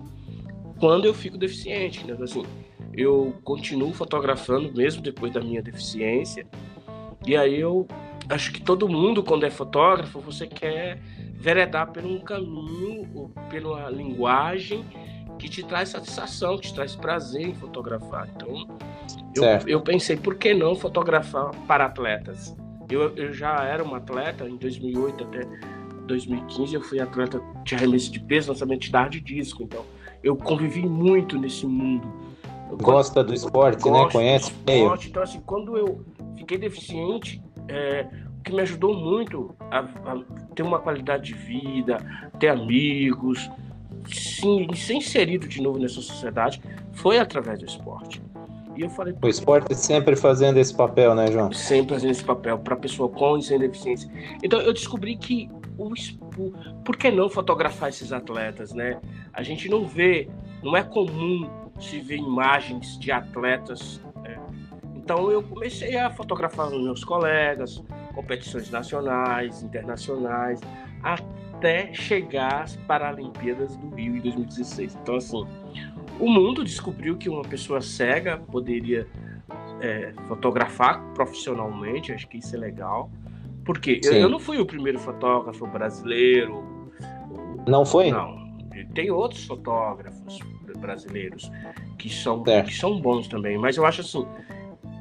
quando 0.78 1.06
eu 1.06 1.14
fico 1.14 1.37
deficiente. 1.37 2.06
Né? 2.06 2.16
Assim, 2.20 2.44
eu 2.92 3.34
continuo 3.42 3.92
fotografando 3.92 4.73
mesmo 4.73 5.02
depois 5.02 5.32
da 5.32 5.40
minha 5.40 5.62
deficiência. 5.62 6.46
E 7.26 7.37
aí 7.37 7.58
eu 7.58 7.87
acho 8.28 8.52
que 8.52 8.61
todo 8.61 8.88
mundo, 8.88 9.23
quando 9.23 9.44
é 9.44 9.50
fotógrafo, 9.50 10.20
você 10.20 10.46
quer 10.46 11.00
veredar 11.34 11.90
por 11.92 12.04
um 12.04 12.20
caminho, 12.20 13.30
pela 13.50 13.90
linguagem 13.90 14.84
que 15.38 15.49
te 15.49 15.62
traz 15.62 15.90
satisfação, 15.90 16.56
que 16.56 16.68
te 16.68 16.75
traz 16.75 16.94
prazer 16.94 17.49
em 17.49 17.54
fotografar. 17.54 18.28
Então, 18.34 18.66
eu, 19.34 19.44
eu 19.66 19.80
pensei, 19.80 20.16
por 20.16 20.34
que 20.37 20.54
não 20.54 20.75
fotografar 20.75 21.50
para 21.66 21.87
atletas? 21.87 22.56
Eu, 22.90 23.14
eu 23.16 23.32
já 23.32 23.64
era 23.64 23.82
um 23.82 23.94
atleta, 23.94 24.49
em 24.49 24.56
2008 24.56 25.25
até 25.25 25.40
2015 26.06 26.75
eu 26.75 26.82
fui 26.82 27.00
atleta 27.00 27.40
de 27.64 27.75
arremesso 27.75 28.12
de 28.12 28.20
peso, 28.20 28.50
lançamento 28.52 28.82
de 28.82 29.11
de 29.11 29.20
disco, 29.20 29.62
então 29.62 29.84
eu 30.23 30.37
convivi 30.37 30.87
muito 30.87 31.38
nesse 31.38 31.66
mundo. 31.66 32.06
Eu 32.70 32.76
Gosta 32.78 33.23
do 33.23 33.34
esporte, 33.34 33.88
né? 33.88 34.08
Conhece 34.11 34.52
do 34.52 34.73
esporte, 34.73 35.08
Então, 35.08 35.23
assim, 35.23 35.40
quando 35.44 35.76
eu 35.76 36.04
fiquei 36.37 36.58
deficiente, 36.58 37.42
é, 37.68 38.06
o 38.38 38.42
que 38.42 38.52
me 38.52 38.62
ajudou 38.62 38.94
muito 38.94 39.54
a, 39.70 39.80
a 39.80 40.23
ter 40.54 40.62
uma 40.62 40.78
qualidade 40.78 41.25
de 41.25 41.34
vida, 41.34 41.99
ter 42.38 42.49
amigos, 42.49 43.50
se, 44.06 44.66
ser 44.75 44.94
inserido 44.94 45.46
de 45.46 45.62
novo 45.62 45.78
nessa 45.78 46.00
sociedade 46.00 46.61
foi 46.92 47.18
através 47.18 47.58
do 47.58 47.66
esporte. 47.66 48.23
E 48.76 48.83
eu 48.83 48.90
falei. 48.90 49.14
O 49.23 49.28
esporte 49.28 49.75
sempre 49.75 50.16
fazendo 50.16 50.59
esse 50.59 50.75
papel, 50.75 51.14
né, 51.14 51.31
João? 51.31 51.52
Sempre 51.52 51.95
fazendo 51.95 52.11
esse 52.11 52.25
papel 52.25 52.59
para 52.59 52.76
pessoa 52.76 53.09
com 53.09 53.38
e 53.38 53.43
sem 53.43 53.59
deficiência. 53.59 54.11
Então 54.43 54.61
eu 54.61 54.73
descobri 54.73 55.16
que 55.16 55.49
o, 55.78 55.93
o, 55.93 56.52
por 56.85 56.97
que 56.97 57.11
não 57.11 57.28
fotografar 57.28 57.88
esses 57.88 58.12
atletas, 58.12 58.73
né? 58.73 59.00
A 59.33 59.43
gente 59.43 59.69
não 59.69 59.87
vê, 59.87 60.28
não 60.62 60.76
é 60.76 60.83
comum 60.83 61.49
se 61.81 62.00
ver 62.00 62.16
imagens 62.16 62.99
de 62.99 63.11
atletas. 63.11 64.00
Né? 64.23 64.38
Então 64.97 65.31
eu 65.31 65.43
comecei 65.43 65.97
a 65.97 66.11
fotografar 66.11 66.69
os 66.69 66.83
meus 66.83 67.04
colegas, 67.04 67.83
competições 68.14 68.71
nacionais, 68.71 69.62
internacionais, 69.62 70.61
até 71.02 71.93
chegar 71.93 72.62
às 72.62 72.76
Paralimpíadas 72.76 73.76
do 73.76 73.88
Rio 73.95 74.16
em 74.16 74.21
2016. 74.21 74.97
Então 75.02 75.16
assim, 75.16 75.47
o 76.18 76.28
mundo 76.28 76.64
descobriu 76.64 77.16
que 77.16 77.28
uma 77.28 77.42
pessoa 77.42 77.80
cega 77.80 78.37
poderia 78.37 79.06
é, 79.80 80.12
fotografar 80.26 81.02
profissionalmente, 81.14 82.12
acho 82.12 82.28
que 82.28 82.38
isso 82.38 82.54
é 82.54 82.59
legal. 82.59 83.11
Porque 83.64 84.00
eu, 84.04 84.12
eu, 84.12 84.28
não 84.28 84.38
fui 84.38 84.59
o 84.59 84.66
primeiro 84.66 84.99
fotógrafo 84.99 85.66
brasileiro. 85.66 86.62
Não 87.66 87.85
foi? 87.85 88.11
Não. 88.11 88.44
Tem 88.94 89.11
outros 89.11 89.44
fotógrafos 89.44 90.38
brasileiros 90.78 91.50
que 91.99 92.11
são, 92.11 92.42
é. 92.47 92.62
que 92.62 92.75
são 92.75 93.00
bons 93.00 93.26
também, 93.26 93.56
mas 93.56 93.76
eu 93.76 93.87
acho 93.87 94.02
assim. 94.02 94.26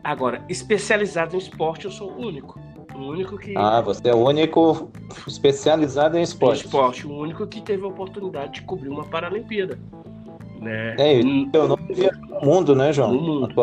Agora, 0.03 0.43
especializado 0.49 1.35
em 1.35 1.39
esporte, 1.39 1.85
eu 1.85 1.91
sou 1.91 2.11
o 2.11 2.19
único. 2.25 2.59
O 2.95 2.99
único 2.99 3.37
que. 3.37 3.53
Ah, 3.57 3.81
você 3.81 4.09
é 4.09 4.13
o 4.13 4.27
único 4.27 4.91
especializado 5.27 6.17
em 6.17 6.21
esporte. 6.21 6.63
Em 6.63 6.65
esporte, 6.65 7.07
o 7.07 7.13
único 7.13 7.45
que 7.47 7.61
teve 7.61 7.83
a 7.83 7.87
oportunidade 7.87 8.53
de 8.53 8.61
cobrir 8.61 8.89
uma 8.89 9.03
Paralimpíada. 9.03 9.79
Né? 10.63 10.95
É, 10.97 11.19
eu 11.19 11.67
não 11.67 11.75
via 11.75 12.11
no 12.11 12.41
mundo, 12.41 12.75
né, 12.75 12.93
João? 12.93 13.13
No 13.13 13.21
mundo. 13.21 13.53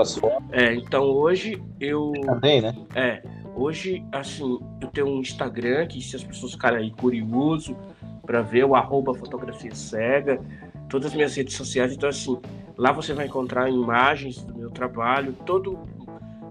É, 0.52 0.74
então 0.74 1.04
hoje 1.04 1.60
eu. 1.80 2.12
Também, 2.24 2.60
né? 2.60 2.74
É. 2.94 3.22
Hoje, 3.54 4.04
assim, 4.12 4.58
eu 4.80 4.88
tenho 4.88 5.08
um 5.08 5.20
Instagram 5.20 5.86
que 5.86 6.00
se 6.00 6.16
as 6.16 6.22
pessoas 6.22 6.52
ficarem 6.52 6.78
aí 6.78 6.90
curioso 6.90 7.76
para 8.24 8.42
ver 8.42 8.64
o 8.64 8.74
arroba 8.74 9.12
fotografia 9.14 9.74
cega, 9.74 10.40
todas 10.88 11.08
as 11.08 11.14
minhas 11.14 11.34
redes 11.34 11.54
sociais, 11.54 11.92
então 11.92 12.08
assim, 12.08 12.38
lá 12.76 12.92
você 12.92 13.12
vai 13.12 13.26
encontrar 13.26 13.68
imagens 13.68 14.42
do 14.42 14.54
meu 14.54 14.70
trabalho, 14.70 15.34
todo, 15.44 15.78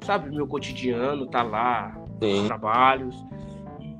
sabe, 0.01 0.29
meu 0.29 0.45
cotidiano 0.45 1.25
tá 1.25 1.41
lá, 1.41 1.95
Sim. 2.21 2.41
os 2.41 2.47
trabalhos. 2.47 3.15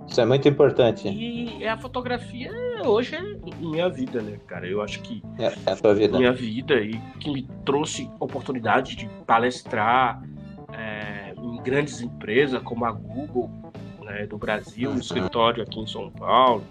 Isso 0.08 0.20
é 0.20 0.26
muito 0.26 0.48
importante. 0.48 1.08
E 1.08 1.66
a 1.68 1.78
fotografia 1.78 2.52
hoje 2.84 3.16
é 3.16 3.39
minha 3.56 3.90
vida, 3.90 4.22
né, 4.22 4.38
cara? 4.48 4.68
Eu 4.68 4.82
acho 4.82 5.02
que 5.02 5.22
é, 5.38 5.54
é 5.66 5.72
a 5.72 5.76
tua 5.76 5.94
vida. 5.94 6.18
Minha 6.18 6.34
vida 6.34 6.76
e 6.76 7.00
que 7.20 7.32
me 7.32 7.44
trouxe 7.66 8.10
oportunidade 8.20 8.96
de 8.96 9.08
palestrar, 9.26 10.22
grandes 11.70 12.02
empresas 12.02 12.62
como 12.64 12.86
a 12.86 12.92
Google 12.92 13.50
né, 14.02 14.26
do 14.26 14.38
Brasil, 14.38 14.90
um 14.90 14.94
uhum. 14.94 15.00
escritório 15.00 15.64
aqui 15.64 15.80
em 15.80 15.88
São 15.88 16.10
Paulo, 16.10 16.64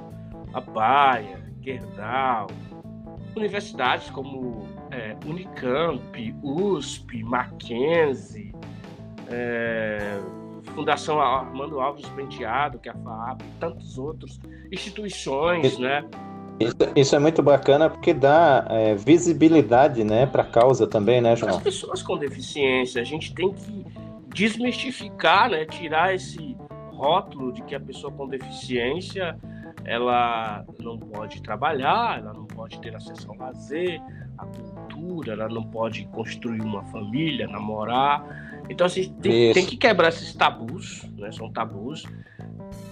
a 0.52 0.60
Baia, 0.60 1.40
Gerdau, 1.60 2.48
universidades 3.36 4.10
como 4.10 4.66
é, 4.90 5.16
Unicamp, 5.24 6.34
USP, 6.42 7.22
Mackenzie, 7.22 8.52
é, 9.28 10.18
Fundação 10.74 11.20
Armando 11.20 11.80
Alves 11.80 12.08
Penteado, 12.10 12.78
que 12.78 12.88
é 12.88 12.92
a 12.92 12.96
FAAP, 12.96 13.42
e 13.42 13.60
tantos 13.60 13.98
outros 13.98 14.40
instituições, 14.72 15.78
né? 15.78 16.02
Isso, 16.60 16.76
isso, 16.96 17.16
é 17.16 17.18
muito 17.18 17.42
bacana 17.42 17.88
porque 17.88 18.12
dá 18.12 18.66
é, 18.68 18.94
visibilidade, 18.94 20.02
né, 20.02 20.26
para 20.26 20.42
a 20.42 20.46
causa 20.46 20.86
também, 20.86 21.20
né, 21.20 21.36
João? 21.36 21.56
As 21.56 21.62
pessoas 21.62 22.02
com 22.02 22.16
deficiência, 22.16 23.00
a 23.00 23.04
gente 23.04 23.34
tem 23.34 23.52
que 23.52 23.84
desmistificar, 24.34 25.50
né, 25.50 25.64
tirar 25.64 26.14
esse 26.14 26.56
rótulo 26.90 27.52
de 27.52 27.62
que 27.62 27.74
a 27.74 27.80
pessoa 27.80 28.12
com 28.12 28.26
deficiência 28.26 29.36
ela 29.84 30.64
não 30.80 30.98
pode 30.98 31.40
trabalhar, 31.42 32.18
ela 32.18 32.34
não 32.34 32.44
pode 32.44 32.78
ter 32.80 32.94
acesso 32.94 33.30
ao 33.30 33.36
lazer, 33.36 34.00
à 34.36 34.44
cultura, 34.44 35.32
ela 35.32 35.48
não 35.48 35.62
pode 35.62 36.04
construir 36.06 36.60
uma 36.60 36.84
família, 36.84 37.46
namorar. 37.46 38.62
Então, 38.68 38.86
assim, 38.86 39.10
tem, 39.22 39.52
tem 39.54 39.64
que 39.64 39.76
quebrar 39.76 40.08
esses 40.08 40.34
tabus, 40.34 41.04
né? 41.16 41.32
São 41.32 41.50
tabus 41.50 42.04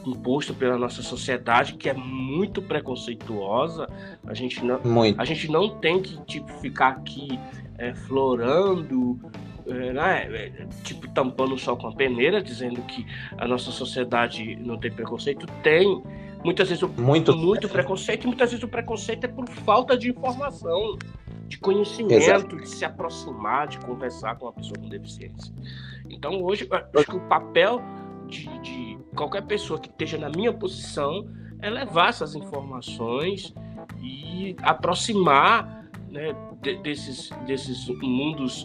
impostos 0.07 0.57
pela 0.57 0.79
nossa 0.79 1.03
sociedade 1.03 1.75
que 1.75 1.89
é 1.89 1.95
muito 1.95 2.63
preconceituosa. 2.63 3.89
A 4.27 4.35
gente 4.35 4.65
não, 4.65 4.81
muito. 4.83 5.21
a 5.21 5.25
gente 5.25 5.51
não 5.51 5.69
tem 5.79 6.01
que 6.01 6.17
tipo 6.25 6.53
ficar 6.61 6.89
aqui 6.89 7.39
é, 7.79 7.95
florando 7.95 9.19
é, 9.67 9.93
né, 9.93 10.29
é, 10.33 10.67
tipo 10.85 11.09
tampando 11.09 11.55
o 11.55 11.59
sol 11.59 11.77
com 11.77 11.89
a 11.89 11.93
peneira, 11.93 12.41
dizendo 12.41 12.81
que 12.83 13.05
a 13.37 13.49
nossa 13.49 13.71
sociedade 13.71 14.57
não 14.57 14.79
tem 14.79 14.93
preconceito, 14.93 15.47
tem. 15.63 16.03
Muitas 16.45 16.69
vezes 16.69 16.83
o, 16.83 16.89
muito, 16.89 17.37
muito 17.37 17.69
preconceito, 17.69 18.25
e 18.25 18.27
muitas 18.29 18.51
vezes 18.51 18.63
o 18.63 18.69
preconceito 18.69 19.25
é 19.25 19.29
por 19.29 19.49
falta 19.49 19.99
de 19.99 20.11
informação, 20.11 20.97
de 21.49 21.59
conhecimento, 21.59 22.13
Exato. 22.13 22.57
de 22.57 22.69
se 22.69 22.85
aproximar, 22.85 23.67
de 23.67 23.79
conversar 23.81 24.37
com 24.37 24.47
uma 24.47 24.53
pessoa 24.53 24.79
com 24.79 24.89
deficiência. 24.89 25.53
Então 26.09 26.41
hoje, 26.43 26.69
acho 26.71 27.07
que 27.07 27.17
o 27.17 27.21
papel 27.29 27.83
de, 28.29 28.47
de 28.61 28.99
qualquer 29.17 29.43
pessoa 29.43 29.81
que 29.81 29.89
esteja 29.89 30.19
na 30.19 30.29
minha 30.29 30.53
posição 30.53 31.27
é 31.61 31.71
levar 31.71 32.11
essas 32.11 32.35
informações 32.35 33.53
e 34.01 34.55
aproximar 34.63 35.89
né, 36.09 36.35
de, 36.61 36.77
desses, 36.83 37.31
desses 37.47 37.89
mundos 37.89 38.65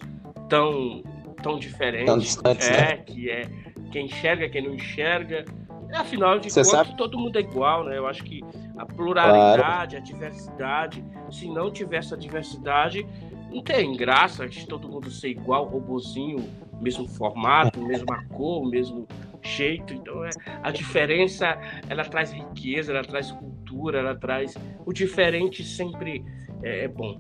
tão, 0.50 1.01
tão 1.41 1.58
diferente. 1.58 2.05
Tão 2.05 2.17
distante, 2.17 2.67
é, 2.67 2.72
né? 2.72 2.98
que 2.98 3.29
é 3.29 3.50
quem 3.91 4.05
enxerga, 4.05 4.50
quem 4.50 4.62
não 4.63 4.75
enxerga. 4.75 5.46
Afinal 5.93 6.39
de 6.39 6.50
Você 6.50 6.62
contas, 6.62 6.72
sabe? 6.72 6.98
todo 6.98 7.17
mundo 7.17 7.38
é 7.38 7.41
igual, 7.41 7.84
né? 7.84 7.98
Eu 7.98 8.08
acho 8.08 8.24
que 8.24 8.41
a 8.77 8.86
pluralidade, 8.86 9.62
claro. 9.62 9.98
a 9.98 10.00
diversidade, 10.00 11.03
se 11.29 11.48
não 11.50 11.70
tiver 11.70 11.98
essa 11.98 12.15
diversidade, 12.15 13.05
não 13.51 13.62
tem 13.62 13.93
graça 13.93 14.48
de 14.48 14.65
todo 14.65 14.88
mundo 14.88 15.12
ser 15.12 15.29
igual, 15.29 15.65
robozinho, 15.65 16.48
mesmo 16.82 17.08
formato, 17.08 17.82
mesma 17.82 18.24
cor, 18.26 18.70
mesmo 18.70 19.08
jeito. 19.44 19.94
Então, 19.94 20.24
é, 20.26 20.30
a 20.64 20.72
diferença, 20.72 21.58
ela 21.90 22.04
traz 22.04 22.32
riqueza, 22.32 22.92
ela 22.92 23.04
traz 23.04 23.32
cultura, 23.32 24.00
ela 24.00 24.16
traz... 24.16 24.56
O 24.86 24.94
diferente 24.94 25.64
sempre 25.64 26.24
é, 26.64 26.86
é 26.86 26.88
bom, 26.88 27.20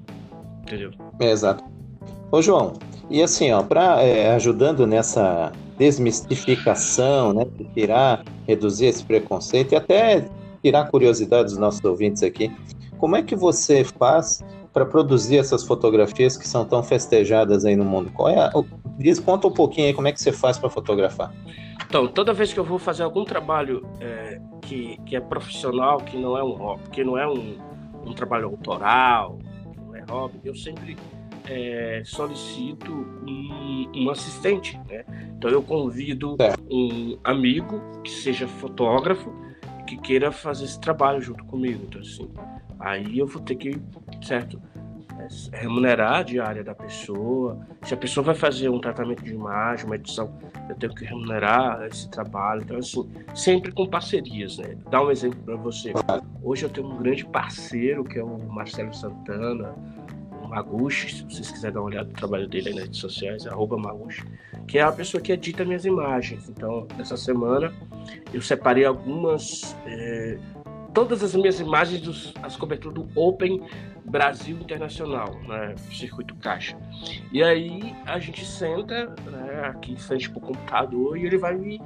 entendeu? 0.63 0.91
exato. 1.19 1.63
Ô, 2.31 2.41
João, 2.41 2.73
e 3.09 3.21
assim, 3.21 3.51
ó, 3.51 3.61
para 3.61 4.01
é, 4.01 4.33
ajudando 4.33 4.87
nessa 4.87 5.51
desmistificação, 5.77 7.33
né, 7.33 7.45
de 7.57 7.65
tirar, 7.73 8.23
reduzir 8.47 8.85
esse 8.85 9.03
preconceito 9.03 9.73
e 9.73 9.75
até 9.75 10.25
tirar 10.63 10.89
curiosidade 10.89 11.49
dos 11.49 11.57
nossos 11.57 11.83
ouvintes 11.83 12.23
aqui, 12.23 12.51
como 12.97 13.15
é 13.15 13.23
que 13.23 13.35
você 13.35 13.83
faz 13.83 14.43
para 14.71 14.85
produzir 14.85 15.37
essas 15.37 15.63
fotografias 15.63 16.37
que 16.37 16.47
são 16.47 16.63
tão 16.63 16.83
festejadas 16.83 17.65
aí 17.65 17.75
no 17.75 17.83
mundo? 17.83 18.11
Qual 18.13 18.29
é 18.29 18.39
a, 18.39 18.51
diz, 19.01 19.19
conta 19.19 19.47
um 19.47 19.51
pouquinho 19.51 19.87
aí 19.87 19.93
como 19.93 20.07
é 20.07 20.11
que 20.11 20.21
você 20.21 20.31
faz 20.31 20.57
para 20.57 20.69
fotografar. 20.69 21.33
Então, 21.85 22.07
toda 22.07 22.33
vez 22.33 22.53
que 22.53 22.59
eu 22.59 22.63
vou 22.63 22.79
fazer 22.79 23.03
algum 23.03 23.25
trabalho 23.25 23.85
é, 23.99 24.39
que, 24.61 24.97
que 25.05 25.15
é 25.15 25.19
profissional, 25.19 25.97
que 25.97 26.17
não 26.17 26.37
é 26.37 26.43
um 26.43 26.77
que 26.91 27.03
não 27.03 27.17
é 27.17 27.27
um, 27.27 27.57
um 28.05 28.13
trabalho 28.13 28.45
autoral, 28.45 29.37
não 29.85 29.95
é 29.95 30.03
hobby, 30.09 30.39
eu 30.45 30.55
sempre 30.55 30.95
é, 31.49 32.01
solicito 32.05 32.91
um, 32.91 33.91
um, 33.95 34.09
assistente. 34.09 34.79
Né? 34.87 35.03
Então 35.37 35.49
eu 35.49 35.61
convido 35.61 36.37
é. 36.39 36.53
um 36.69 37.17
amigo 37.23 37.81
que 38.03 38.11
seja 38.11 38.47
fotógrafo 38.47 39.33
que 39.85 39.97
queira 39.97 40.31
fazer 40.31 40.65
esse 40.65 40.79
trabalho 40.79 41.21
junto 41.21 41.43
comigo. 41.45 41.83
Então, 41.87 41.99
assim, 41.99 42.29
aí 42.79 43.19
eu 43.19 43.27
vou 43.27 43.41
ter 43.41 43.55
que, 43.55 43.77
certo, 44.21 44.61
remunerar 45.51 46.19
a 46.19 46.23
diária 46.23 46.63
da 46.63 46.73
pessoa. 46.75 47.59
Se 47.83 47.93
a 47.93 47.97
pessoa 47.97 48.23
vai 48.23 48.35
fazer 48.35 48.69
um 48.69 48.79
tratamento 48.79 49.23
de 49.23 49.33
imagem, 49.33 49.85
uma 49.85 49.95
edição, 49.95 50.31
eu 50.69 50.75
tenho 50.75 50.93
que 50.93 51.05
remunerar 51.05 51.85
esse 51.85 52.09
trabalho. 52.09 52.61
Então, 52.61 52.77
assim, 52.77 53.09
sempre 53.35 53.71
com 53.71 53.87
parcerias, 53.87 54.57
né? 54.57 54.75
Dar 54.89 55.03
um 55.03 55.11
exemplo 55.11 55.39
para 55.43 55.55
você. 55.55 55.93
Hoje 56.43 56.65
eu 56.65 56.69
tenho 56.69 56.87
um 56.87 56.97
grande 56.97 57.25
parceiro 57.25 58.03
que 58.03 58.19
é 58.19 58.23
o 58.23 58.37
Marcelo 58.37 58.93
Santana, 58.93 59.75
Maguchi, 60.51 61.15
se 61.15 61.23
vocês 61.23 61.49
quiserem 61.49 61.73
dar 61.73 61.79
uma 61.79 61.87
olhada 61.87 62.09
no 62.09 62.13
trabalho 62.13 62.45
dele 62.45 62.69
aí 62.69 62.75
nas 62.75 62.83
redes 62.83 62.99
sociais, 62.99 63.47
arroba 63.47 63.77
Maguchi, 63.77 64.21
que 64.67 64.77
é 64.77 64.81
a 64.81 64.91
pessoa 64.91 65.21
que 65.21 65.31
edita 65.31 65.63
minhas 65.63 65.85
imagens. 65.85 66.49
Então, 66.49 66.85
essa 66.99 67.15
semana 67.15 67.73
eu 68.33 68.41
separei 68.41 68.83
algumas. 68.83 69.75
É, 69.85 70.37
todas 70.93 71.23
as 71.23 71.33
minhas 71.35 71.61
imagens 71.61 72.01
dos 72.01 72.33
as 72.43 72.57
coberturas 72.57 73.01
do 73.01 73.07
Open 73.19 73.61
Brasil 74.05 74.57
Internacional, 74.57 75.33
né, 75.47 75.75
circuito 75.91 76.35
caixa. 76.35 76.77
E 77.31 77.43
aí 77.43 77.95
a 78.05 78.19
gente 78.19 78.45
senta 78.45 79.07
né, 79.29 79.65
aqui 79.65 79.93
em 79.93 79.97
frente 79.97 80.29
para 80.29 80.39
o 80.39 80.41
computador 80.41 81.17
e 81.17 81.25
ele 81.25 81.37
vai 81.37 81.55
me 81.55 81.81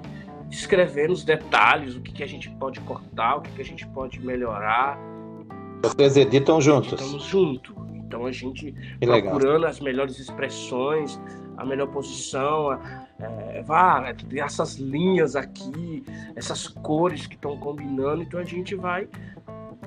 descrevendo 0.47 1.13
os 1.13 1.23
detalhes, 1.23 1.95
o 1.95 2.01
que, 2.01 2.11
que 2.11 2.23
a 2.23 2.27
gente 2.27 2.49
pode 2.51 2.79
cortar, 2.81 3.37
o 3.37 3.41
que, 3.41 3.51
que 3.51 3.61
a 3.61 3.65
gente 3.65 3.85
pode 3.87 4.19
melhorar 4.19 4.97
Vocês 5.81 6.17
editam 6.17 6.61
juntos? 6.61 6.93
Editamos 6.93 7.23
junto. 7.23 7.75
Então 7.93 8.25
a 8.25 8.31
gente 8.31 8.71
que 8.71 9.05
procurando 9.05 9.55
legal. 9.55 9.69
as 9.69 9.79
melhores 9.79 10.19
expressões, 10.19 11.19
a 11.57 11.65
melhor 11.65 11.87
posição, 11.87 12.79
é, 13.19 13.63
vá, 13.63 14.13
tem 14.13 14.41
essas 14.41 14.75
linhas 14.75 15.35
aqui, 15.35 16.03
essas 16.35 16.67
cores 16.67 17.27
que 17.27 17.35
estão 17.35 17.57
combinando, 17.57 18.23
então 18.23 18.39
a 18.39 18.43
gente 18.43 18.75
vai, 18.75 19.07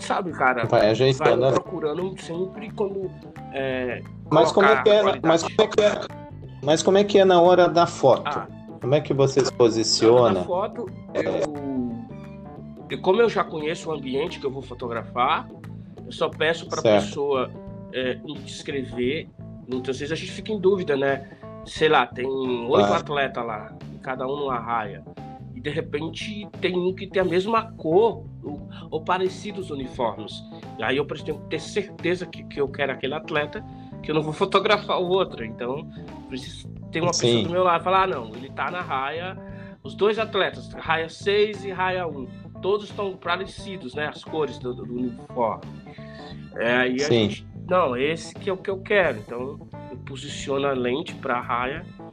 sabe, 0.05 0.33
cara, 0.33 0.65
vai, 0.67 0.95
vai 0.95 1.37
né? 1.37 1.51
procurando 1.53 2.21
sempre 2.21 2.71
quando. 2.73 3.11
É, 3.53 4.03
mas 4.31 4.53
como 4.53 4.69
é 4.69 4.83
que 4.83 4.91
é, 4.91 5.03
mas 5.23 5.43
como 5.43 5.61
é 5.61 5.67
que 5.67 5.81
é, 5.81 6.01
mas 6.63 6.83
como 6.83 6.99
é 6.99 7.05
que 7.05 7.19
é 7.19 7.25
na 7.25 7.41
hora 7.41 7.69
da 7.69 7.87
foto? 7.87 8.39
Ah, 8.39 8.49
como 8.81 8.95
é 8.95 9.01
que 9.01 9.13
você 9.13 9.45
se 9.45 9.53
posiciona? 9.53 10.41
Na 10.41 10.45
foto, 10.45 10.87
eu, 12.91 13.01
como 13.01 13.21
eu 13.21 13.29
já 13.29 13.45
conheço 13.45 13.91
o 13.91 13.93
ambiente 13.93 14.39
que 14.39 14.47
eu 14.47 14.51
vou 14.51 14.63
fotografar, 14.63 15.49
eu 16.05 16.13
só 16.13 16.29
peço 16.29 16.67
para 16.69 16.81
a 16.81 16.83
pessoa 16.83 17.51
é, 17.93 18.15
descrever. 18.45 19.29
Muitas 19.69 19.99
vezes 19.99 20.13
a 20.13 20.15
gente 20.15 20.33
fica 20.33 20.53
em 20.53 20.59
dúvida, 20.59 20.97
né? 20.97 21.29
Sei 21.67 21.89
lá, 21.89 22.07
tem 22.07 22.27
oito 22.27 22.93
ah. 22.93 22.97
atletas 22.97 23.45
lá, 23.45 23.73
cada 24.03 24.27
um 24.27 24.37
numa 24.37 24.59
raia. 24.59 25.05
E 25.59 25.61
de 25.61 25.71
repente 25.71 26.49
tem 26.61 26.79
um 26.79 26.95
que 26.95 27.05
tem 27.05 27.21
a 27.21 27.25
mesma 27.25 27.73
cor 27.73 28.25
ou, 28.45 28.69
ou 28.93 29.03
parecidos 29.03 29.73
uniformes. 29.73 30.33
E 30.79 30.85
aí 30.85 30.97
eu 30.97 31.05
tenho 31.05 31.41
que 31.41 31.49
ter 31.49 31.59
certeza 31.59 32.25
que, 32.27 32.45
que 32.45 32.61
eu 32.61 32.69
quero 32.69 32.93
aquele 32.93 33.15
atleta, 33.15 33.65
que 34.01 34.09
eu 34.09 34.15
não 34.15 34.23
vou 34.23 34.33
fotografar 34.33 35.01
o 35.01 35.09
outro. 35.09 35.45
Então, 35.45 35.91
preciso 36.29 36.69
ter 36.93 37.01
uma 37.01 37.13
Sim. 37.13 37.27
pessoa 37.27 37.43
do 37.43 37.51
meu 37.51 37.65
lado 37.65 37.83
falar: 37.83 38.05
ah, 38.05 38.07
não, 38.07 38.33
ele 38.37 38.49
tá 38.51 38.71
na 38.71 38.81
raia. 38.81 39.37
Os 39.83 39.97
dois 39.97 40.17
atletas, 40.17 40.73
raia 40.75 41.09
6 41.09 41.65
e 41.65 41.73
raia 41.73 42.07
1, 42.07 42.27
todos 42.63 42.89
estão 42.89 43.17
parecidos, 43.17 43.95
né? 43.95 44.07
As 44.07 44.23
cores 44.23 44.61
do, 44.61 44.73
do 44.73 44.85
uniforme. 44.85 45.65
É, 46.57 46.77
aí 46.77 47.01
Sim. 47.01 47.05
a 47.05 47.11
gente 47.11 47.47
não, 47.69 47.97
esse 47.97 48.33
que 48.33 48.49
é 48.49 48.53
o 48.53 48.57
que 48.57 48.71
eu 48.71 48.79
quero. 48.79 49.19
Então 49.19 49.41
eu 49.91 49.97
posiciono 50.07 50.69
a 50.69 50.73
lente 50.73 51.17
para 51.17 51.39
a 51.39 51.41
raia 51.41 51.85
e 51.99 52.08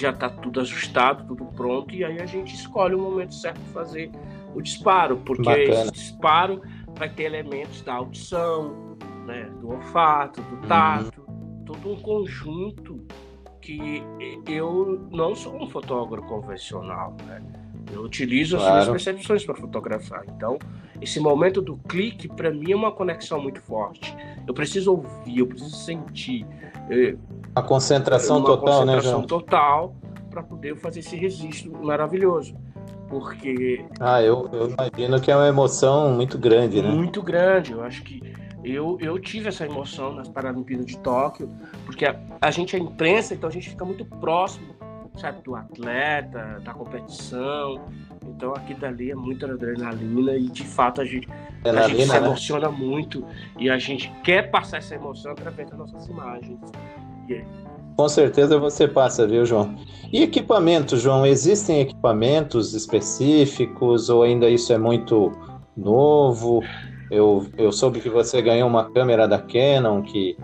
já 0.00 0.10
está 0.10 0.28
tudo 0.28 0.60
ajustado, 0.60 1.26
tudo 1.26 1.44
pronto, 1.52 1.94
e 1.94 2.04
aí 2.04 2.20
a 2.20 2.26
gente 2.26 2.54
escolhe 2.54 2.94
o 2.94 2.98
momento 2.98 3.34
certo 3.34 3.60
de 3.60 3.70
fazer 3.70 4.10
o 4.54 4.60
disparo, 4.60 5.18
porque 5.18 5.42
Bacana. 5.42 5.70
esse 5.70 5.92
disparo 5.92 6.62
vai 6.96 7.08
ter 7.08 7.24
elementos 7.24 7.82
da 7.82 7.94
audição, 7.94 8.96
né, 9.26 9.50
do 9.60 9.70
olfato, 9.70 10.42
do 10.42 10.56
uhum. 10.56 10.60
tato, 10.62 11.24
uhum. 11.28 11.64
todo 11.64 11.92
um 11.92 11.96
conjunto 11.96 13.06
que 13.60 14.02
eu 14.48 15.06
não 15.10 15.34
sou 15.34 15.62
um 15.62 15.68
fotógrafo 15.68 16.26
convencional, 16.26 17.14
né? 17.26 17.42
Eu 17.92 18.02
utilizo 18.02 18.56
claro. 18.56 18.78
as 18.78 18.88
minhas 18.88 19.04
percepções 19.04 19.44
para 19.44 19.54
fotografar. 19.54 20.24
Então, 20.28 20.58
esse 21.00 21.18
momento 21.18 21.62
do 21.62 21.76
clique, 21.76 22.28
para 22.28 22.50
mim, 22.50 22.72
é 22.72 22.76
uma 22.76 22.92
conexão 22.92 23.40
muito 23.40 23.60
forte. 23.62 24.14
Eu 24.46 24.52
preciso 24.52 24.92
ouvir, 24.92 25.38
eu 25.38 25.46
preciso 25.46 25.74
sentir. 25.76 26.46
É, 26.88 27.16
a 27.54 27.62
concentração 27.62 28.38
uma 28.38 28.46
total, 28.46 28.80
concentração 28.80 29.20
né, 29.20 29.26
João? 29.26 29.26
total 29.26 29.94
para 30.30 30.42
poder 30.42 30.76
fazer 30.76 31.00
esse 31.00 31.16
registro 31.16 31.72
maravilhoso. 31.82 32.54
Porque. 33.08 33.84
Ah, 33.98 34.22
eu, 34.22 34.48
eu 34.52 34.70
imagino 34.70 35.20
que 35.20 35.30
é 35.30 35.36
uma 35.36 35.48
emoção 35.48 36.12
muito 36.12 36.38
grande, 36.38 36.80
né? 36.80 36.90
Muito 36.90 37.22
grande. 37.22 37.72
Eu 37.72 37.82
acho 37.82 38.02
que 38.04 38.22
eu, 38.62 38.98
eu 39.00 39.18
tive 39.18 39.48
essa 39.48 39.64
emoção 39.64 40.12
nas 40.14 40.28
Paralimpíadas 40.28 40.86
de 40.86 40.98
Tóquio, 40.98 41.50
porque 41.84 42.04
a, 42.04 42.20
a 42.40 42.50
gente 42.50 42.76
é 42.76 42.78
imprensa, 42.78 43.34
então 43.34 43.48
a 43.48 43.52
gente 43.52 43.70
fica 43.70 43.84
muito 43.84 44.04
próximo 44.04 44.74
sabe, 45.16 45.42
do 45.42 45.54
atleta, 45.54 46.60
da 46.64 46.72
competição. 46.72 47.84
Então 48.36 48.54
aqui 48.54 48.74
dali 48.74 49.10
é 49.10 49.14
muita 49.14 49.46
adrenalina 49.46 50.36
e 50.36 50.48
de 50.48 50.64
fato 50.64 51.00
a 51.00 51.04
gente, 51.04 51.28
a 51.64 51.88
gente 51.88 52.06
se 52.06 52.08
né? 52.08 52.16
emociona 52.16 52.70
muito 52.70 53.24
e 53.58 53.68
a 53.68 53.78
gente 53.78 54.10
quer 54.22 54.50
passar 54.50 54.78
essa 54.78 54.94
emoção 54.94 55.32
através 55.32 55.68
das 55.68 55.78
nossas 55.78 56.06
imagens. 56.06 56.58
Yeah. 57.28 57.46
Com 57.96 58.08
certeza 58.08 58.58
você 58.58 58.88
passa, 58.88 59.26
viu, 59.26 59.44
João? 59.44 59.76
E 60.12 60.22
equipamentos, 60.22 61.02
João? 61.02 61.26
Existem 61.26 61.80
equipamentos 61.80 62.72
específicos 62.72 64.08
ou 64.08 64.22
ainda 64.22 64.48
isso 64.48 64.72
é 64.72 64.78
muito 64.78 65.32
novo? 65.76 66.62
Eu, 67.10 67.46
eu 67.58 67.70
soube 67.72 68.00
que 68.00 68.08
você 68.08 68.40
ganhou 68.40 68.68
uma 68.68 68.90
câmera 68.90 69.28
da 69.28 69.38
Canon 69.38 70.02
que 70.02 70.36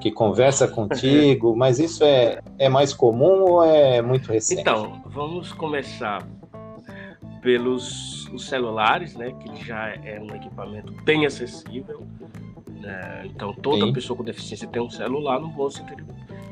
que 0.00 0.10
conversa 0.10 0.66
contigo, 0.68 1.54
mas 1.54 1.78
isso 1.78 2.02
é, 2.02 2.40
é 2.58 2.68
mais 2.68 2.92
comum 2.92 3.44
ou 3.44 3.62
é 3.62 4.00
muito 4.02 4.32
recente? 4.32 4.62
Então, 4.62 5.02
vamos 5.06 5.52
começar 5.52 6.26
pelos 7.40 8.26
os 8.28 8.46
celulares, 8.46 9.16
né, 9.16 9.32
que 9.32 9.64
já 9.64 9.88
é 10.04 10.20
um 10.20 10.34
equipamento 10.34 10.92
bem 11.04 11.26
acessível. 11.26 12.06
Né? 12.68 13.22
Então, 13.26 13.52
toda 13.52 13.86
Sim. 13.86 13.92
pessoa 13.92 14.16
com 14.16 14.24
deficiência 14.24 14.68
tem 14.68 14.80
um 14.80 14.90
celular 14.90 15.40
no 15.40 15.48
bolso, 15.48 15.82
então 15.82 15.96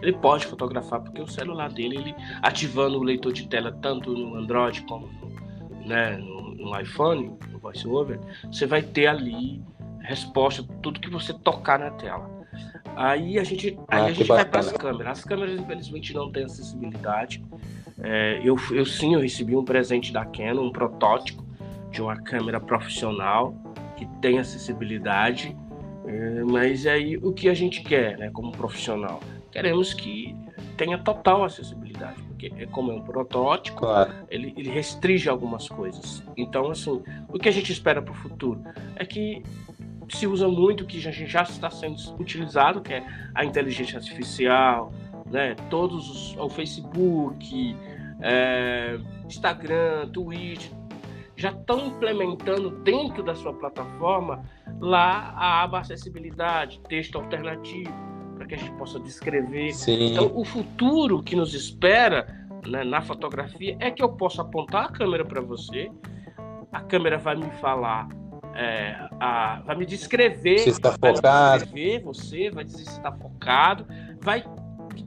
ele, 0.03 0.12
pode 0.12 0.46
fotografar, 0.46 1.01
porque 1.01 1.20
o 1.20 1.27
celular 1.27 1.70
dele, 1.70 1.96
ele 1.96 2.14
ativando 2.42 2.98
o 2.98 3.03
leitor 3.03 3.33
de 3.33 3.46
tela 3.48 3.72
tanto 3.81 4.12
no 4.12 4.37
Android 4.37 4.83
como 4.83 5.09
no, 5.09 5.87
né, 5.87 6.16
no, 6.16 6.55
no 6.55 6.81
iPhone, 6.81 7.33
no 7.51 7.59
VoiceOver, 7.59 8.20
você 8.51 8.66
vai 8.66 8.83
ter 8.83 9.07
ali 9.07 9.62
resposta 10.01 10.64
tudo 10.83 11.01
que 11.01 11.11
você 11.11 11.33
tocar 11.33 11.79
na 11.79 11.90
tela. 11.90 12.38
Aí 12.96 13.38
a 13.38 13.44
gente, 13.44 13.79
aí 13.88 14.01
ah, 14.01 14.05
a 14.05 14.12
gente 14.12 14.27
vai 14.27 14.44
para 14.44 14.61
as 14.61 14.72
câmeras. 14.72 15.18
As 15.18 15.24
câmeras, 15.24 15.61
infelizmente, 15.61 16.12
não 16.14 16.33
têm 16.33 16.44
acessibilidade. 16.44 17.44
É, 18.03 18.41
eu, 18.45 18.57
eu 18.71 18.87
sim, 18.87 19.15
eu 19.15 19.21
recebi 19.21 19.57
um 19.57 19.65
presente 19.65 20.13
da 20.13 20.25
Canon, 20.25 20.67
um 20.67 20.73
protótipo 20.73 21.45
de 21.91 22.01
uma 22.01 22.17
câmera 22.17 22.61
profissional 22.61 23.55
que 23.97 24.07
tem 24.21 24.39
acessibilidade. 24.39 25.57
É, 26.07 26.43
mas 26.45 26.87
aí 26.87 27.17
o 27.19 27.33
que 27.33 27.49
a 27.49 27.55
gente 27.55 27.83
quer, 27.83 28.17
né, 28.19 28.31
como 28.33 28.53
profissional? 28.53 29.21
Queremos 29.51 29.93
que 29.93 30.35
tenha 30.77 30.97
total 30.97 31.45
acessibilidade, 31.45 32.23
porque 32.23 32.53
é 32.57 32.67
como 32.67 32.93
é 32.93 32.95
um 32.95 33.03
protótipo, 33.03 33.79
claro. 33.79 34.13
ele, 34.31 34.55
ele 34.57 34.71
restringe 34.71 35.29
algumas 35.29 35.69
coisas. 35.69 36.23
Então, 36.37 36.71
assim, 36.71 37.03
o 37.29 37.39
que 37.39 37.49
a 37.49 37.53
gente 37.53 37.73
espera 37.73 38.01
para 38.01 38.13
o 38.13 38.15
futuro 38.15 38.63
é 38.95 39.05
que 39.05 39.43
se 40.09 40.27
usa 40.27 40.49
muito, 40.49 40.87
que 40.87 41.01
já, 41.01 41.11
já 41.11 41.43
está 41.43 41.69
sendo 41.69 41.97
utilizado, 42.19 42.81
que 42.81 42.95
é 42.95 43.05
a 43.35 43.45
inteligência 43.45 43.99
artificial, 43.99 44.93
né? 45.27 45.55
Todos 45.69 46.09
os, 46.09 46.37
o 46.37 46.49
Facebook, 46.49 47.77
é, 48.21 48.99
Instagram, 49.27 50.09
Twitch, 50.13 50.71
já 51.37 51.51
estão 51.51 51.87
implementando 51.87 52.71
dentro 52.83 53.23
da 53.23 53.35
sua 53.35 53.53
plataforma 53.53 54.43
lá 54.81 55.33
a 55.37 55.63
aba 55.63 55.81
acessibilidade, 55.81 56.81
texto 56.89 57.17
alternativo, 57.17 57.93
para 58.37 58.47
que 58.47 58.55
a 58.55 58.59
gente 58.59 58.73
possa 58.73 58.99
descrever. 58.99 59.73
Sim. 59.73 60.13
Então, 60.13 60.33
o 60.35 60.45
futuro 60.45 61.23
que 61.23 61.37
nos 61.37 61.55
espera 61.55 62.27
né, 62.67 62.83
na 62.83 63.01
fotografia 63.01 63.77
é 63.79 63.91
que 63.91 64.03
eu 64.03 64.09
possa 64.11 64.43
apontar 64.43 64.87
a 64.87 64.89
câmera 64.89 65.25
para 65.25 65.41
você, 65.41 65.91
a 66.73 66.81
câmera 66.81 67.19
vai 67.19 67.37
me 67.37 67.51
falar 67.53 68.09
é, 68.59 69.09
a, 69.21 69.63
vai 69.65 69.77
me 69.77 69.87
descrever, 69.87 70.59
se 70.59 70.71
está 70.71 70.91
vai 71.01 71.15
focado. 71.15 71.63
descrever 71.63 72.03
você, 72.03 72.51
vai 72.51 72.65
dizer 72.65 72.79
se 72.79 72.91
está 72.91 73.13
focado, 73.13 73.87
vai 74.21 74.45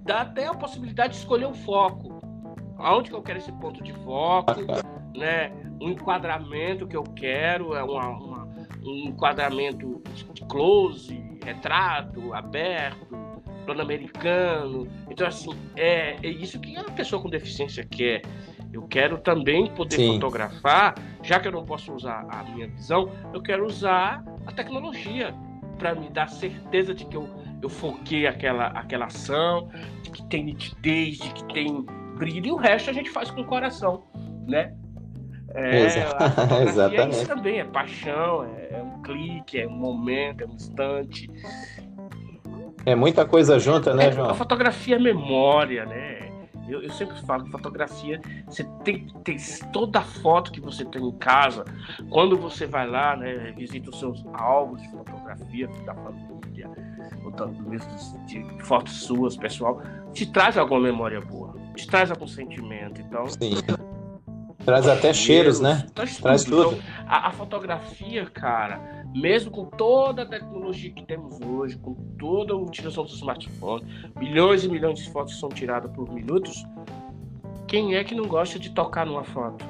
dar 0.04 0.22
até 0.22 0.48
a 0.48 0.54
possibilidade 0.54 1.14
de 1.14 1.20
escolher 1.20 1.48
o 1.48 1.54
foco. 1.54 2.21
Aonde 2.84 3.10
que 3.10 3.16
eu 3.16 3.22
quero 3.22 3.40
esse 3.40 3.52
ponto 3.54 3.84
de 3.84 3.94
foco, 4.04 4.54
né? 5.16 5.52
Um 5.82 5.90
enquadramento 5.90 6.88
que 6.88 6.96
eu 6.96 7.04
quero, 7.04 7.74
é 7.74 7.84
uma, 7.84 8.08
uma, 8.10 8.48
um 8.84 9.10
enquadramento 9.10 10.02
de 10.14 10.46
close, 10.46 11.40
retrato, 11.44 12.34
aberto, 12.34 13.08
plano 13.66 13.82
americano. 13.82 14.88
Então, 15.10 15.28
assim, 15.28 15.50
é, 15.76 16.18
é 16.22 16.30
isso 16.30 16.60
que 16.60 16.76
a 16.78 16.84
pessoa 16.84 17.22
com 17.22 17.30
deficiência 17.30 17.86
quer. 17.86 18.22
Eu 18.72 18.84
quero 18.84 19.18
também 19.18 19.68
poder 19.74 19.98
Sim. 19.98 20.14
fotografar, 20.14 20.96
já 21.22 21.40
que 21.40 21.48
eu 21.48 21.52
não 21.52 21.66
posso 21.66 21.94
usar 21.94 22.26
a 22.30 22.44
minha 22.44 22.68
visão, 22.68 23.12
eu 23.34 23.42
quero 23.42 23.66
usar 23.66 24.24
a 24.46 24.52
tecnologia 24.52 25.36
para 25.78 25.94
me 25.94 26.10
dar 26.10 26.30
certeza 26.30 26.94
de 26.94 27.06
que 27.06 27.18
eu, 27.18 27.28
eu 27.62 27.68
foquei 27.68 28.28
aquela, 28.28 28.68
aquela 28.68 29.06
ação, 29.06 29.70
de 30.04 30.12
que 30.12 30.24
tem 30.26 30.46
nitidez, 30.46 31.18
de 31.18 31.34
que 31.34 31.44
tem 31.54 31.86
brilho, 32.18 32.48
e 32.48 32.52
o 32.52 32.56
resto 32.56 32.90
a 32.90 32.94
gente 32.94 33.10
faz 33.10 33.30
com 33.32 33.42
o 33.42 33.46
coração, 33.46 34.04
né? 34.48 34.74
É, 35.54 35.86
Exatamente. 35.86 37.02
É 37.02 37.10
isso 37.10 37.28
também, 37.28 37.60
é 37.60 37.66
paixão, 37.66 38.46
é, 38.46 38.80
é 38.80 38.84
um 38.84 39.02
clique, 39.02 39.60
é 39.60 39.68
um 39.68 39.72
momento, 39.72 40.44
é 40.44 40.48
um 40.48 40.54
instante. 40.54 41.30
É 42.86 42.96
muita 42.96 43.26
coisa 43.26 43.60
junta, 43.60 43.94
né, 43.94 44.08
é, 44.08 44.12
João? 44.12 44.30
A 44.30 44.34
fotografia 44.34 44.96
é 44.96 45.00
memória, 45.00 45.86
né? 45.86 46.32
Eu, 46.68 46.82
eu, 46.82 46.90
sempre 46.92 47.20
falo 47.26 47.44
que 47.44 47.52
fotografia, 47.52 48.22
você 48.48 48.64
tem 48.86 49.06
que 49.06 49.14
ter 49.20 49.38
toda 49.74 50.00
a 50.00 50.04
foto 50.04 50.52
que 50.54 50.62
você 50.62 50.86
tem 50.86 51.06
em 51.06 51.12
casa. 51.18 51.66
Quando 52.10 52.38
você 52.38 52.66
vai 52.66 52.88
lá, 52.88 53.18
né, 53.18 53.54
visita 53.58 53.90
os 53.90 54.00
seus 54.00 54.24
álbuns 54.34 54.82
de 54.82 54.90
fotografia 54.90 55.68
da 55.86 55.94
família, 55.94 56.70
ou 57.26 57.32
de, 58.26 58.44
de 58.44 58.64
fotos 58.64 59.04
suas, 59.04 59.36
pessoal, 59.36 59.82
te 60.14 60.26
traz 60.26 60.58
alguma 60.58 60.80
memória 60.80 61.20
boa, 61.20 61.51
traz 61.88 62.12
algum 62.12 62.28
sentimento. 62.28 63.02
Então, 63.02 63.28
Sim. 63.28 63.56
Traz 64.66 64.88
até 64.88 65.12
cheiros, 65.12 65.60
né? 65.60 65.88
Traz, 65.94 66.18
traz 66.18 66.44
tudo. 66.44 66.64
tudo. 66.64 66.76
Então, 66.76 67.06
a, 67.08 67.30
a, 67.30 67.32
fotografia, 67.32 68.26
cara, 68.28 69.04
mesmo 69.14 69.50
com 69.50 69.66
toda 69.66 70.22
a 70.22 70.26
tecnologia 70.26 70.92
que 70.92 71.04
temos 71.04 71.40
hoje, 71.42 71.78
com 71.78 71.96
toda 72.20 72.54
a 72.54 72.56
utilização 72.56 73.04
do 73.04 73.10
smartphone, 73.10 73.84
milhões 74.18 74.64
e 74.64 74.70
milhões 74.70 75.00
de 75.00 75.10
fotos 75.10 75.40
são 75.40 75.50
tiradas 75.50 75.92
por 75.92 76.12
minutos, 76.14 76.64
quem 77.68 77.96
é 77.96 78.04
que 78.04 78.14
não 78.14 78.28
gosta 78.28 78.60
de 78.60 78.70
tocar 78.70 79.06
numa 79.06 79.24
foto 79.24 79.66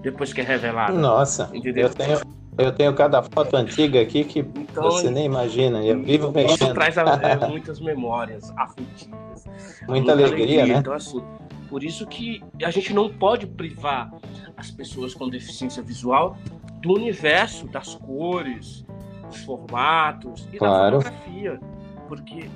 depois 0.00 0.32
que 0.32 0.40
é 0.40 0.44
revelada? 0.44 0.92
Nossa, 0.92 1.50
Entendeu? 1.52 1.88
eu 1.88 1.94
tenho, 1.94 2.20
eu 2.56 2.72
tenho 2.72 2.94
cada 2.94 3.22
foto 3.22 3.56
antiga 3.56 4.00
aqui 4.00 4.24
que 4.24 4.40
então, 4.40 4.84
você 4.84 5.10
nem 5.10 5.26
imagina. 5.26 5.84
Eu 5.84 6.02
vivo 6.02 6.30
mexendo. 6.30 6.62
Isso 6.62 6.74
traz 6.74 6.96
é, 6.96 7.48
muitas 7.48 7.80
memórias 7.80 8.52
afetivas. 8.56 9.44
Muita, 9.88 10.12
alegria, 10.12 10.36
alegria, 10.36 10.66
né? 10.66 10.78
Então, 10.78 10.92
assim, 10.92 11.22
por 11.68 11.82
isso 11.82 12.06
que 12.06 12.42
a 12.62 12.70
gente 12.70 12.92
não 12.92 13.08
pode 13.08 13.46
privar 13.46 14.12
as 14.56 14.70
pessoas 14.70 15.14
com 15.14 15.28
deficiência 15.28 15.82
visual 15.82 16.36
do 16.80 16.94
universo 16.94 17.66
das 17.66 17.94
cores, 17.94 18.84
dos 19.28 19.44
formatos 19.44 20.48
e 20.52 20.58
claro. 20.58 20.98
da 20.98 21.04
fotografia. 21.04 21.60
Porque. 22.08 22.48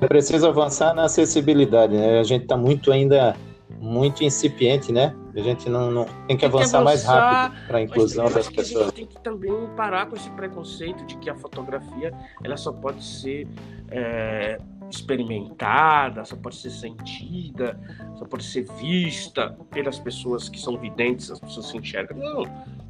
É 0.00 0.06
preciso 0.06 0.46
avançar 0.46 0.94
na 0.94 1.04
acessibilidade, 1.04 1.96
né? 1.96 2.18
A 2.18 2.24
gente 2.24 2.42
está 2.42 2.56
muito 2.56 2.90
ainda 2.90 3.36
muito 3.80 4.24
incipiente, 4.24 4.92
né? 4.92 5.14
A 5.38 5.42
gente 5.42 5.70
não, 5.70 5.88
não 5.88 6.04
tem 6.26 6.36
que 6.36 6.38
tem 6.38 6.48
avançar, 6.48 6.48
que 6.48 6.76
avançar 6.76 6.84
mais 6.84 7.04
rápido 7.04 7.66
para 7.68 7.78
a 7.78 7.82
inclusão 7.82 8.28
das 8.28 8.50
pessoas. 8.50 8.82
A 8.82 8.84
gente 8.86 8.94
tem 8.94 9.06
que 9.06 9.20
também 9.20 9.52
parar 9.76 10.06
com 10.06 10.16
esse 10.16 10.28
preconceito 10.30 11.06
de 11.06 11.16
que 11.18 11.30
a 11.30 11.34
fotografia 11.36 12.12
ela 12.42 12.56
só 12.56 12.72
pode 12.72 13.04
ser 13.04 13.46
é, 13.88 14.58
experimentada, 14.90 16.24
só 16.24 16.34
pode 16.34 16.56
ser 16.56 16.70
sentida, 16.70 17.78
só 18.16 18.24
pode 18.24 18.42
ser 18.42 18.66
vista 18.80 19.56
pelas 19.70 20.00
pessoas 20.00 20.48
que 20.48 20.58
são 20.58 20.76
videntes, 20.76 21.30
as 21.30 21.38
pessoas 21.38 21.66
se 21.66 21.76
enxergam. 21.76 22.18
Não, 22.18 22.42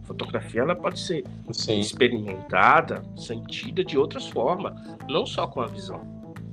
fotografia 0.04 0.62
ela 0.62 0.74
pode 0.74 0.98
ser 0.98 1.24
Sim. 1.52 1.80
experimentada, 1.80 3.02
sentida 3.14 3.84
de 3.84 3.98
outras 3.98 4.26
formas, 4.26 4.72
não 5.06 5.26
só 5.26 5.46
com 5.46 5.60
a 5.60 5.66
visão. 5.66 6.00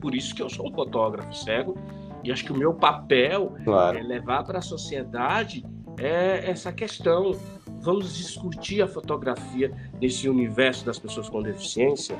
Por 0.02 0.14
isso 0.14 0.36
que 0.36 0.42
eu 0.42 0.50
sou 0.50 0.68
um 0.68 0.74
fotógrafo 0.74 1.34
cego 1.34 1.78
e 2.22 2.34
acho 2.34 2.44
que 2.44 2.52
o 2.52 2.58
meu 2.58 2.74
papel 2.74 3.56
claro. 3.64 3.98
é 3.98 4.02
levar 4.02 4.44
para 4.44 4.60
a 4.60 4.62
sociedade 4.62 5.64
é 5.98 6.50
essa 6.50 6.72
questão. 6.72 7.38
Vamos 7.82 8.16
discutir 8.18 8.82
a 8.82 8.88
fotografia 8.88 9.72
nesse 10.02 10.28
universo 10.28 10.86
das 10.86 11.00
pessoas 11.00 11.30
com 11.30 11.42
deficiência. 11.42 12.18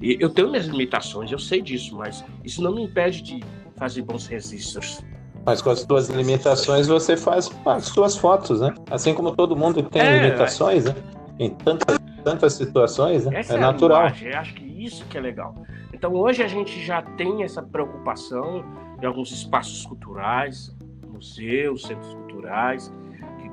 E 0.00 0.16
eu 0.20 0.30
tenho 0.30 0.48
minhas 0.48 0.66
limitações, 0.66 1.32
eu 1.32 1.38
sei 1.38 1.60
disso, 1.60 1.96
mas 1.96 2.24
isso 2.44 2.62
não 2.62 2.74
me 2.74 2.84
impede 2.84 3.20
de 3.22 3.42
fazer 3.76 4.02
bons 4.02 4.26
registros. 4.26 5.02
Mas 5.44 5.62
com 5.62 5.70
as 5.70 5.80
suas 5.80 6.08
limitações 6.08 6.86
você 6.86 7.16
faz 7.16 7.50
as 7.64 7.86
suas 7.86 8.16
fotos, 8.16 8.60
né? 8.60 8.74
Assim 8.90 9.14
como 9.14 9.34
todo 9.34 9.56
mundo 9.56 9.82
tem 9.82 10.02
é, 10.02 10.18
limitações, 10.18 10.84
né? 10.84 10.94
Em 11.38 11.50
tantas, 11.50 11.98
tantas 12.22 12.52
situações, 12.52 13.24
né? 13.26 13.40
Essa 13.40 13.54
é, 13.54 13.56
é 13.56 13.60
natural. 13.60 14.12
eu 14.20 14.38
acho 14.38 14.54
que 14.54 14.64
isso 14.64 15.04
que 15.06 15.16
é 15.16 15.20
legal. 15.20 15.54
Então 15.92 16.14
hoje 16.14 16.42
a 16.42 16.48
gente 16.48 16.84
já 16.84 17.02
tem 17.02 17.42
essa 17.42 17.62
preocupação 17.62 18.64
em 19.00 19.06
alguns 19.06 19.32
espaços 19.32 19.84
culturais, 19.86 20.76
museus, 21.08 21.82
centros 21.82 22.14
culturais, 22.14 22.92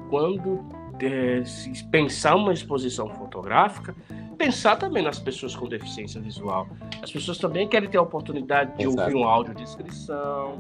quando 0.10 0.66
é, 1.00 1.44
pensar 1.92 2.36
uma 2.36 2.54
exposição 2.54 3.10
fotográfica, 3.10 3.96
pensar 4.38 4.76
também 4.78 5.04
nas 5.04 5.20
pessoas 5.20 5.56
com 5.56 5.68
deficiência 5.68 6.22
visual. 6.22 6.68
As 7.02 7.12
pessoas 7.12 7.38
também 7.38 7.68
querem 7.68 7.90
ter 7.90 7.98
a 7.98 8.02
oportunidade 8.02 8.76
de 8.78 8.84
Exato. 8.84 9.02
ouvir 9.02 9.16
um 9.16 9.24
áudio 9.24 9.54
descrição, 9.56 10.58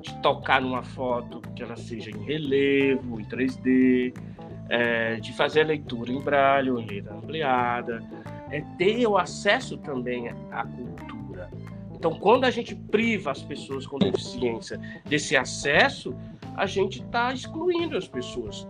de 0.00 0.14
tocar 0.22 0.60
numa 0.60 0.82
foto 0.82 1.40
que 1.54 1.62
ela 1.62 1.76
seja 1.76 2.10
em 2.10 2.24
relevo, 2.24 3.20
em 3.20 3.24
3D, 3.24 4.14
é, 4.68 5.16
de 5.16 5.32
fazer 5.32 5.62
a 5.62 5.66
leitura 5.66 6.10
em 6.10 6.20
braille 6.20 6.70
ou 6.70 6.80
em 6.80 6.86
letra 6.86 7.14
ampliada, 7.14 8.02
é 8.50 8.60
ter 8.78 9.06
o 9.06 9.16
acesso 9.16 9.76
também 9.78 10.28
à 10.50 10.64
cultura. 10.64 11.50
Então, 11.94 12.12
quando 12.12 12.44
a 12.44 12.50
gente 12.50 12.74
priva 12.74 13.30
as 13.30 13.42
pessoas 13.42 13.86
com 13.86 13.98
deficiência 13.98 14.78
desse 15.06 15.36
acesso, 15.36 16.14
a 16.56 16.66
gente 16.66 17.02
está 17.02 17.32
excluindo 17.32 17.96
as 17.96 18.06
pessoas 18.06 18.66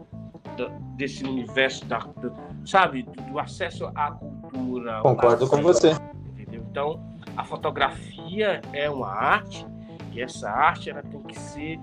desse 0.96 1.24
universo 1.24 1.84
da, 1.86 1.98
do, 1.98 2.32
sabe, 2.64 3.02
do, 3.02 3.12
do, 3.12 3.38
acesso 3.38 3.90
à 3.94 4.10
cultura. 4.12 5.00
Concordo 5.00 5.48
com 5.48 5.62
você. 5.62 5.92
Entendeu? 6.30 6.64
Então, 6.70 7.00
a 7.36 7.44
fotografia 7.44 8.60
é 8.72 8.88
uma 8.90 9.08
arte 9.08 9.66
e 10.12 10.20
essa 10.20 10.48
arte 10.50 10.90
ela 10.90 11.02
tem 11.02 11.20
que 11.22 11.38
ser 11.38 11.78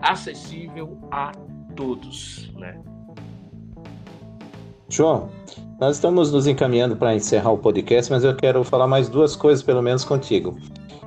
acessível 0.00 0.98
a 1.10 1.32
todos, 1.74 2.52
né? 2.54 2.78
João, 4.88 5.28
nós 5.78 5.96
estamos 5.96 6.32
nos 6.32 6.46
encaminhando 6.46 6.96
para 6.96 7.14
encerrar 7.14 7.52
o 7.52 7.58
podcast, 7.58 8.10
mas 8.10 8.24
eu 8.24 8.34
quero 8.34 8.64
falar 8.64 8.86
mais 8.86 9.08
duas 9.08 9.36
coisas, 9.36 9.62
pelo 9.62 9.82
menos 9.82 10.04
contigo. 10.04 10.56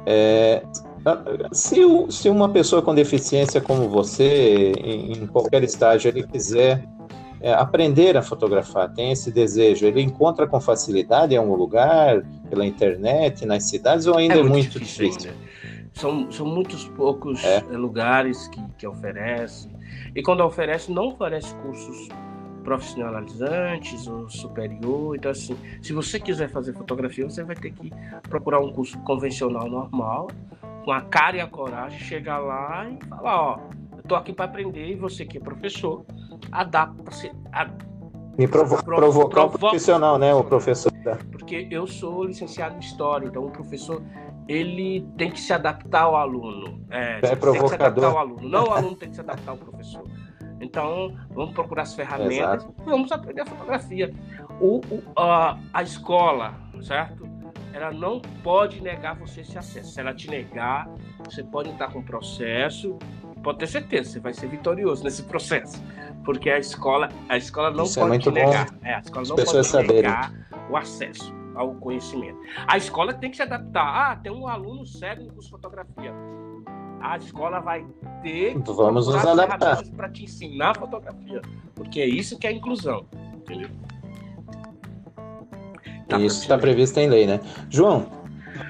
É, 0.06 0.64
se, 1.52 1.82
se, 2.10 2.30
uma 2.30 2.50
pessoa 2.50 2.82
com 2.82 2.94
deficiência 2.94 3.60
como 3.60 3.90
você, 3.90 4.72
em, 4.80 5.14
em 5.14 5.28
qualquer 5.28 5.64
estágio, 5.64 6.10
ele 6.10 6.24
quiser 6.24 6.88
é, 7.42 7.54
aprender 7.54 8.16
a 8.16 8.22
fotografar, 8.22 8.94
tem 8.94 9.12
esse 9.12 9.32
desejo, 9.32 9.86
ele 9.86 10.02
encontra 10.02 10.48
com 10.48 10.60
facilidade 10.62 11.34
em 11.34 11.38
algum 11.38 11.56
lugar, 11.56 12.24
pela 12.50 12.66
internet, 12.66 13.46
nas 13.46 13.64
cidades, 13.64 14.06
ou 14.06 14.18
ainda 14.18 14.36
é, 14.36 14.40
é 14.40 14.44
muito, 14.44 14.80
difícil? 14.80 15.08
difícil? 15.08 15.32
São, 15.94 16.32
são 16.32 16.46
muitos 16.46 16.88
poucos 16.90 17.44
é. 17.44 17.60
lugares 17.72 18.48
que, 18.48 18.64
que 18.78 18.88
oferecem. 18.88 19.72
E 20.16 20.22
quando 20.22 20.42
oferece, 20.42 20.92
não 20.92 21.08
oferece 21.08 21.54
cursos 21.56 22.08
profissionalizantes 22.64 24.08
ou 24.08 24.30
superior. 24.30 25.16
Então, 25.16 25.32
assim, 25.32 25.58
se 25.82 25.94
você 25.94 26.20
quiser 26.20 26.50
fazer 26.50 26.74
fotografia, 26.74 27.28
você 27.30 27.44
vai 27.44 27.56
ter 27.56 27.72
que 27.72 27.92
procurar 28.30 28.60
um 28.60 28.72
curso 28.72 28.98
convencional 29.00 29.68
normal, 29.68 30.30
com 30.86 30.92
a 30.92 31.02
cara 31.02 31.38
e 31.38 31.42
a 31.42 31.48
coragem, 31.48 32.00
chegar 32.00 32.40
lá 32.40 32.88
e 32.90 33.06
falar, 33.06 33.42
ó, 33.42 33.60
tô 34.12 34.16
aqui 34.16 34.34
para 34.34 34.44
aprender 34.44 34.90
e 34.90 34.96
você 34.96 35.26
que 35.26 35.38
é 35.38 35.42
professor, 35.42 36.06
adapta-se. 36.52 37.32
Ad... 37.54 37.72
Me 38.38 38.46
provo 38.46 38.84
provocar 38.84 39.46
o 39.46 39.50
profissional, 39.52 40.18
né, 40.18 40.34
o 40.34 40.44
professor. 40.44 40.92
Porque 41.32 41.68
eu 41.72 41.88
sou 41.88 42.26
licenciado 42.26 42.76
em 42.76 42.80
História, 42.80 43.28
então 43.28 43.46
o 43.46 43.52
professor 43.52 44.04
ele 44.50 45.08
tem 45.18 45.32
que 45.32 45.40
se 45.40 45.54
adaptar 45.54 46.02
ao 46.02 46.18
aluno. 46.18 46.86
É, 46.90 47.20
é 47.24 47.36
provocador. 47.38 48.04
Ao 48.04 48.18
aluno. 48.18 48.50
Não 48.50 48.66
o 48.66 48.72
aluno 48.72 48.96
tem 48.98 49.10
que 49.10 49.16
se 49.16 49.22
adaptar 49.22 49.52
ao 49.52 49.58
professor. 49.58 50.04
Então, 50.60 51.16
vamos 51.30 51.54
procurar 51.54 51.84
as 51.84 51.96
ferramentas 51.96 52.64
Exato. 52.64 52.76
vamos 52.84 53.12
aprender 53.14 53.42
a 53.42 53.46
fotografia. 53.46 54.14
O, 54.60 54.82
o, 54.94 55.04
a, 55.16 55.58
a 55.74 55.82
escola, 55.82 56.54
certo? 56.82 57.26
Ela 57.74 57.92
não 57.92 58.20
pode 58.44 58.82
negar 58.82 59.16
você 59.16 59.42
esse 59.42 59.58
acesso. 59.58 59.94
Se 59.94 60.02
ela 60.02 60.14
te 60.14 60.30
negar, 60.30 60.90
você 61.24 61.44
pode 61.44 61.70
entrar 61.70 61.92
com 61.94 62.04
processo. 62.04 62.98
Pode 63.44 63.60
ter 63.60 63.68
certeza, 63.68 64.12
você 64.12 64.20
vai 64.20 64.34
ser 64.34 64.48
vitorioso 64.48 65.04
nesse 65.04 65.24
processo. 65.24 65.82
Porque 66.24 66.50
a 66.50 66.60
escola, 66.60 67.10
a 67.28 67.38
escola 67.38 67.72
não 67.72 67.86
Isso 67.86 68.00
é 68.00 68.04
pode 68.04 68.16
é 68.16 68.20
te 68.20 68.32
negar. 68.32 68.68
É, 68.84 68.94
a 68.94 69.00
escola 69.00 69.28
não 69.28 69.36
pode 69.36 69.64
saberem. 69.68 69.96
negar 69.96 70.32
o 70.70 70.78
acesso 70.78 71.34
ao 71.56 71.74
conhecimento. 71.76 72.40
A 72.68 72.78
escola 72.78 73.14
tem 73.14 73.32
que 73.32 73.38
se 73.38 73.44
adaptar. 73.44 74.12
Ah, 74.12 74.16
tem 74.16 74.32
um 74.32 74.48
aluno 74.48 74.86
cego 74.86 75.24
no 75.24 75.34
curso 75.34 75.48
de 75.48 75.52
fotografia 75.52 76.14
a 77.02 77.18
escola 77.18 77.60
vai 77.60 77.86
ter 78.22 78.52
então, 78.56 78.76
vamos 78.76 79.08
nos 79.08 79.26
adaptar 79.26 79.84
para 79.96 80.10
te 80.10 80.24
ensinar 80.24 80.78
fotografia, 80.78 81.42
porque 81.76 82.00
é 82.00 82.08
isso 82.08 82.38
que 82.38 82.48
é 82.48 82.52
inclusão, 82.52 83.06
entendeu? 83.34 83.70
Tá 86.08 86.20
isso 86.20 86.42
está 86.42 86.58
previsto 86.58 87.00
em 87.00 87.10
lei, 87.10 87.26
né? 87.26 87.40
João, 87.70 88.06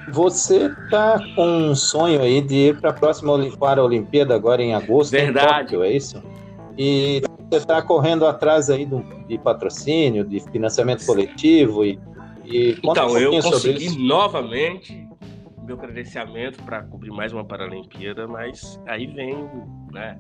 você 0.10 0.74
tá 0.90 1.20
com 1.36 1.46
um 1.46 1.76
sonho 1.76 2.22
aí 2.22 2.42
de 2.42 2.70
ir 2.70 2.80
para 2.80 2.92
a 2.92 2.94
próxima 2.94 3.38
para 3.58 3.82
a 3.82 3.84
Olimpíada 3.84 4.36
agora 4.36 4.62
em 4.62 4.74
agosto, 4.74 5.12
Verdade. 5.12 5.48
Em 5.48 5.62
Tóquio, 5.64 5.84
é 5.84 5.92
isso? 5.92 6.22
E 6.78 7.22
você 7.50 7.58
está 7.58 7.82
correndo 7.82 8.26
atrás 8.26 8.70
aí 8.70 8.88
de 9.28 9.38
patrocínio, 9.38 10.24
de 10.24 10.40
financiamento 10.40 11.06
coletivo 11.06 11.84
e, 11.84 12.00
e 12.46 12.78
então 12.84 13.12
um 13.12 13.18
eu 13.18 13.42
consegui 13.42 13.90
novamente 13.98 15.08
meu 15.64 15.78
credenciamento 15.78 16.62
para 16.64 16.84
cobrir 16.84 17.12
mais 17.12 17.32
uma 17.32 17.46
Paralimpíada, 17.46 18.28
mas 18.28 18.80
aí 18.86 19.06
vem 19.08 19.36
né, 19.92 20.18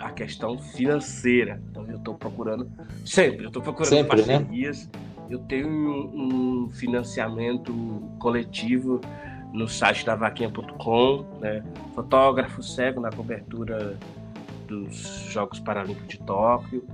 a 0.00 0.10
questão 0.10 0.58
financeira. 0.58 1.62
Então 1.70 1.86
eu 1.88 1.96
estou 1.96 2.14
procurando 2.14 2.70
sempre, 3.04 3.44
eu 3.44 3.48
estou 3.48 3.62
procurando 3.62 3.90
sempre, 3.90 4.22
né? 4.22 4.38
parcerias. 4.38 4.86
Né? 4.86 5.11
Eu 5.32 5.38
tenho 5.38 5.66
um, 5.66 6.64
um, 6.64 6.70
financiamento 6.70 7.72
coletivo 8.18 9.00
no 9.50 9.66
site 9.66 10.04
da 10.04 10.14
vaquinha.com, 10.14 11.24
né? 11.40 11.64
fotógrafo 11.94 12.62
cego 12.62 13.00
na 13.00 13.10
cobertura 13.10 13.96
dos 14.68 15.24
Jogos 15.30 15.58
Paralímpicos 15.58 16.06
de 16.06 16.18
Tóquio. 16.18 16.86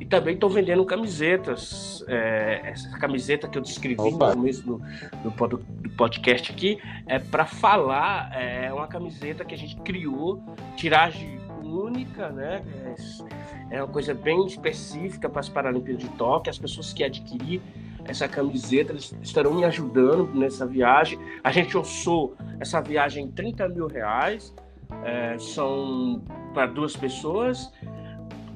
E 0.00 0.04
também 0.04 0.34
estou 0.34 0.50
vendendo 0.50 0.84
camisetas. 0.84 2.04
É, 2.08 2.62
essa 2.64 2.98
camiseta 2.98 3.46
que 3.46 3.56
eu 3.56 3.62
descrevi 3.62 4.00
Opa. 4.00 4.30
no 4.30 4.34
começo 4.34 4.62
do, 4.64 4.82
do, 5.22 5.58
do, 5.58 5.90
podcast 5.90 6.50
aqui 6.50 6.80
é 7.06 7.20
para 7.20 7.46
falar. 7.46 8.32
É 8.36 8.72
uma 8.72 8.88
camiseta 8.88 9.44
que 9.44 9.54
a 9.54 9.58
gente 9.58 9.76
criou, 9.82 10.42
tiragem 10.74 11.38
única, 11.62 12.30
né? 12.30 12.60
É, 12.84 12.94
é 13.70 13.82
uma 13.82 13.92
coisa 13.92 14.14
bem 14.14 14.46
específica 14.46 15.28
para 15.28 15.40
as 15.40 15.48
Paralimpíadas 15.48 16.02
de 16.02 16.08
Tóquio. 16.10 16.50
As 16.50 16.58
pessoas 16.58 16.92
que 16.92 17.04
adquirir 17.04 17.60
essa 18.04 18.26
camiseta, 18.26 18.92
eles 18.92 19.14
estarão 19.22 19.52
me 19.52 19.64
ajudando 19.64 20.32
nessa 20.34 20.66
viagem. 20.66 21.18
A 21.44 21.52
gente 21.52 21.76
orçou 21.76 22.34
essa 22.58 22.80
viagem 22.80 23.26
em 23.26 23.30
30 23.30 23.68
mil 23.68 23.86
reais, 23.86 24.54
é, 25.04 25.36
são 25.38 26.22
para 26.54 26.66
duas 26.66 26.96
pessoas, 26.96 27.70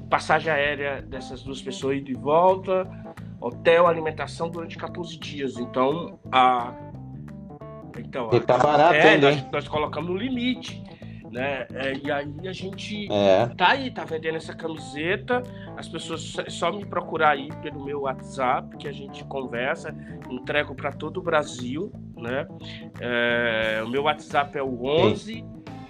passagem 0.09 0.51
aérea 0.51 1.01
dessas 1.01 1.43
duas 1.43 1.61
pessoas 1.61 1.97
ida 1.97 2.09
e 2.09 2.15
volta, 2.15 2.87
hotel, 3.39 3.85
alimentação 3.85 4.49
durante 4.49 4.77
14 4.77 5.17
dias. 5.19 5.57
Então, 5.57 6.19
a. 6.31 6.73
Então, 7.95 8.29
tá 8.29 8.57
barato, 8.57 8.95
é, 8.95 9.17
nós, 9.19 9.51
nós 9.51 9.67
colocamos 9.67 10.09
no 10.09 10.17
limite 10.17 10.82
né? 11.33 11.65
É, 11.73 11.93
e 11.97 12.11
aí 12.11 12.47
a 12.47 12.53
gente 12.53 13.11
é. 13.11 13.47
tá 13.57 13.69
aí, 13.71 13.89
tá 13.89 14.05
vendendo 14.05 14.35
essa 14.35 14.53
camiseta. 14.53 15.41
As 15.75 15.89
pessoas 15.89 16.35
só 16.49 16.71
me 16.71 16.85
procurar 16.85 17.31
aí 17.31 17.49
pelo 17.61 17.83
meu 17.83 18.01
WhatsApp, 18.01 18.77
que 18.77 18.87
a 18.87 18.91
gente 18.91 19.25
conversa, 19.25 19.95
entrego 20.29 20.75
para 20.75 20.91
todo 20.91 21.17
o 21.17 21.23
Brasil, 21.23 21.91
né? 22.15 22.47
É, 23.01 23.81
o 23.83 23.89
meu 23.89 24.03
WhatsApp 24.03 24.55
é 24.57 24.63
o 24.63 24.85
11 24.85 25.43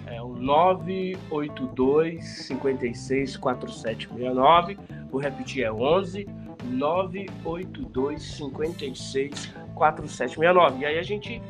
é 0.06 0.20
o 0.20 0.34
982 0.34 2.24
56 2.24 3.36
4769. 3.36 4.78
Vou 5.10 5.20
repetir, 5.20 5.64
é 5.64 5.72
11 5.72 6.26
982 6.64 8.22
56 8.22 9.54
4769. 9.74 10.82
E 10.82 10.86
aí 10.86 10.98
a 10.98 11.02
gente 11.02 11.42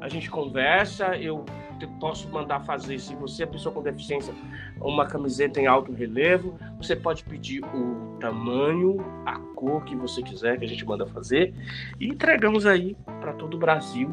a 0.00 0.08
gente 0.08 0.30
conversa, 0.30 1.16
eu 1.16 1.44
posso 1.86 2.28
mandar 2.28 2.60
fazer, 2.60 2.98
se 2.98 3.14
você 3.14 3.42
é 3.42 3.46
pessoa 3.46 3.74
com 3.74 3.82
deficiência, 3.82 4.34
uma 4.80 5.06
camiseta 5.06 5.60
em 5.60 5.66
alto 5.66 5.92
relevo, 5.92 6.58
você 6.76 6.96
pode 6.96 7.24
pedir 7.24 7.62
o 7.64 8.16
tamanho, 8.20 8.98
a 9.26 9.38
cor 9.54 9.84
que 9.84 9.94
você 9.94 10.22
quiser, 10.22 10.58
que 10.58 10.64
a 10.64 10.68
gente 10.68 10.84
manda 10.84 11.06
fazer, 11.06 11.54
e 11.98 12.08
entregamos 12.08 12.66
aí 12.66 12.96
para 13.20 13.32
todo 13.32 13.54
o 13.54 13.58
Brasil, 13.58 14.10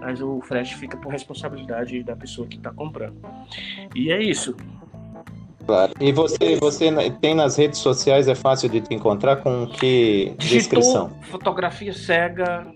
mas 0.00 0.20
o 0.20 0.40
frete 0.40 0.76
fica 0.76 0.96
por 0.96 1.10
responsabilidade 1.10 2.02
da 2.02 2.14
pessoa 2.14 2.46
que 2.46 2.56
está 2.56 2.70
comprando. 2.70 3.16
E 3.94 4.12
é 4.12 4.22
isso. 4.22 4.54
Claro. 5.66 5.92
E 6.00 6.12
você, 6.12 6.56
você 6.56 6.90
tem 7.20 7.34
nas 7.34 7.56
redes 7.56 7.80
sociais, 7.80 8.26
é 8.26 8.34
fácil 8.34 8.70
de 8.70 8.80
te 8.80 8.94
encontrar 8.94 9.36
com 9.36 9.66
que 9.66 10.34
Digitou 10.38 10.78
descrição? 10.78 11.10
Fotografia 11.24 11.92
cega, 11.92 12.66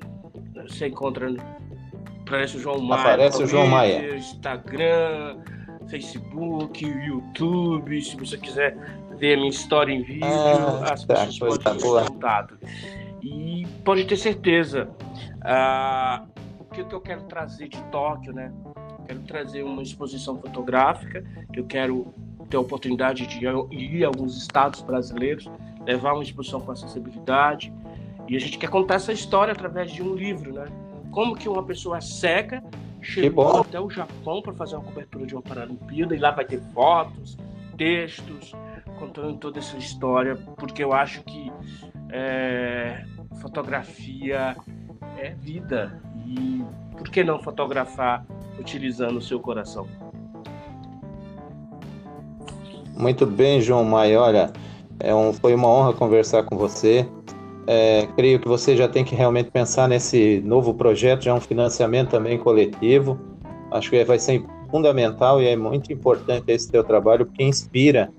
você 0.69 0.89
encontra 0.89 1.35
Aparece 2.33 2.57
o 2.57 2.61
João 2.61 2.81
Maia. 2.81 3.01
Aparece 3.03 3.43
o 3.43 3.47
João 3.47 3.67
Maia. 3.67 4.17
Instagram, 4.17 5.37
Facebook, 5.91 6.83
YouTube. 6.83 8.01
Se 8.01 8.17
você 8.17 8.39
quiser 8.39 8.75
ver 9.19 9.35
a 9.35 9.37
minha 9.37 9.51
história 9.51 9.93
em 9.93 10.03
vídeo, 10.03 10.25
ah, 10.25 10.95
as 10.95 11.05
tá, 11.05 11.27
pessoas 11.27 11.59
podem 11.59 11.79
ter 11.79 12.09
contato. 12.09 12.59
E 13.23 13.67
pode 13.85 14.07
ter 14.07 14.17
certeza. 14.17 14.89
Ah, 15.43 16.25
o 16.59 16.65
que, 16.65 16.83
que 16.83 16.95
eu 16.95 17.03
quero 17.03 17.25
trazer 17.25 17.69
de 17.69 17.83
Tóquio, 17.91 18.33
né? 18.33 18.51
Quero 19.07 19.21
trazer 19.25 19.63
uma 19.63 19.83
exposição 19.83 20.41
fotográfica, 20.41 21.23
que 21.53 21.61
eu 21.61 21.67
quero 21.67 22.15
ter 22.49 22.57
a 22.57 22.61
oportunidade 22.61 23.27
de 23.27 23.45
ir 23.45 24.05
a 24.05 24.07
alguns 24.07 24.39
estados 24.39 24.81
brasileiros, 24.81 25.51
levar 25.85 26.15
uma 26.15 26.23
exposição 26.23 26.63
com 26.63 26.73
acessibilidade. 26.73 27.71
E 28.27 28.35
a 28.35 28.41
gente 28.41 28.57
quer 28.57 28.71
contar 28.71 28.95
essa 28.95 29.13
história 29.13 29.53
através 29.53 29.93
de 29.93 30.03
um 30.03 30.15
livro, 30.15 30.55
né? 30.55 30.65
Como 31.13 31.37
que 31.37 31.49
uma 31.49 31.63
pessoa 31.63 32.01
cega 32.01 32.65
chegou 33.01 33.61
até 33.61 33.79
o 33.79 33.91
Japão 33.91 34.41
para 34.41 34.55
fazer 34.55 34.75
uma 34.77 34.85
cobertura 34.85 35.27
de 35.27 35.35
uma 35.35 35.43
Paralimpíada 35.43 36.17
e 36.17 36.19
lá 36.19 36.31
vai 36.31 36.45
ter 36.45 36.61
fotos, 36.73 37.37
textos, 37.77 38.53
contando 38.99 39.37
toda 39.37 39.59
essa 39.59 39.77
história, 39.77 40.37
porque 40.57 40.83
eu 40.83 40.93
acho 40.93 41.23
que 41.23 41.53
é, 42.11 43.05
fotografia 43.41 44.57
é 45.19 45.31
vida 45.31 46.01
e 46.27 46.65
por 46.97 47.09
que 47.11 47.23
não 47.23 47.43
fotografar 47.43 48.25
utilizando 48.59 49.19
o 49.19 49.23
seu 49.23 49.39
coração? 49.39 49.87
Muito 52.97 53.27
bem, 53.27 53.61
João 53.61 53.85
Maia. 53.85 54.21
Olha, 54.21 54.53
é 55.01 55.15
um, 55.15 55.33
foi 55.33 55.55
uma 55.55 55.69
honra 55.69 55.93
conversar 55.93 56.45
com 56.45 56.57
você. 56.57 57.09
É, 57.67 58.09
creio 58.17 58.41
que 58.41 58.49
você 58.49 58.77
já 58.77 58.89
tem 58.89 59.05
que 59.05 59.15
realmente 59.15 59.51
pensar 59.51 59.89
nesse 59.89 60.41
novo 60.45 60.75
projeto, 60.75 61.25
já 61.25 61.31
é 61.31 61.35
um 61.35 61.41
financiamento 61.41 62.11
também 62.11 62.39
coletivo. 62.39 63.19
Acho 63.71 63.91
que 63.91 64.05
vai 64.05 64.19
ser 64.19 64.45
fundamental 64.71 65.41
e 65.41 65.47
é 65.47 65.57
muito 65.57 65.93
importante 65.93 66.51
esse 66.51 66.71
teu 66.71 66.83
trabalho, 66.83 67.27
porque 67.27 67.45
inspira 67.45 68.11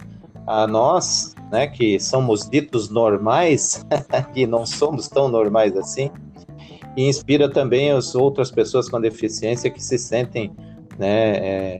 a 0.46 0.68
nós, 0.68 1.36
né, 1.52 1.68
que 1.68 2.00
somos 2.00 2.50
ditos 2.50 2.90
normais, 2.90 3.86
e 4.36 4.46
não 4.46 4.66
somos 4.66 5.08
tão 5.08 5.28
normais 5.28 5.76
assim, 5.76 6.10
e 6.96 7.08
inspira 7.08 7.50
também 7.50 7.92
as 7.92 8.14
outras 8.14 8.52
pessoas 8.52 8.88
com 8.88 9.00
deficiência 9.02 9.70
que 9.70 9.82
se 9.84 9.98
sentem 9.98 10.52
né, 10.98 11.38
é, 11.38 11.80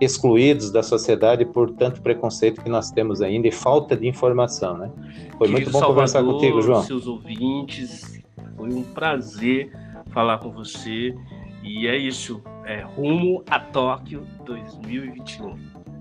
excluídos 0.00 0.70
da 0.70 0.82
sociedade 0.82 1.44
por 1.44 1.70
tanto 1.70 2.00
preconceito 2.00 2.62
que 2.62 2.70
nós 2.70 2.90
temos 2.90 3.20
ainda 3.20 3.46
e 3.46 3.52
falta 3.52 3.96
de 3.96 4.08
informação, 4.08 4.78
né? 4.78 4.90
Foi 5.36 5.48
Querido 5.48 5.52
muito 5.52 5.70
bom 5.70 5.78
Salvador, 5.78 5.94
conversar 5.94 6.22
contigo, 6.24 6.62
João. 6.62 6.82
Seus 6.82 7.06
ouvintes, 7.06 8.22
foi 8.56 8.72
um 8.72 8.82
prazer 8.82 9.70
falar 10.10 10.38
com 10.38 10.50
você 10.50 11.14
e 11.62 11.86
é 11.86 11.96
isso, 11.96 12.42
é 12.64 12.80
rumo 12.80 13.44
a 13.48 13.60
Tóquio 13.60 14.26
2021, 14.44 15.56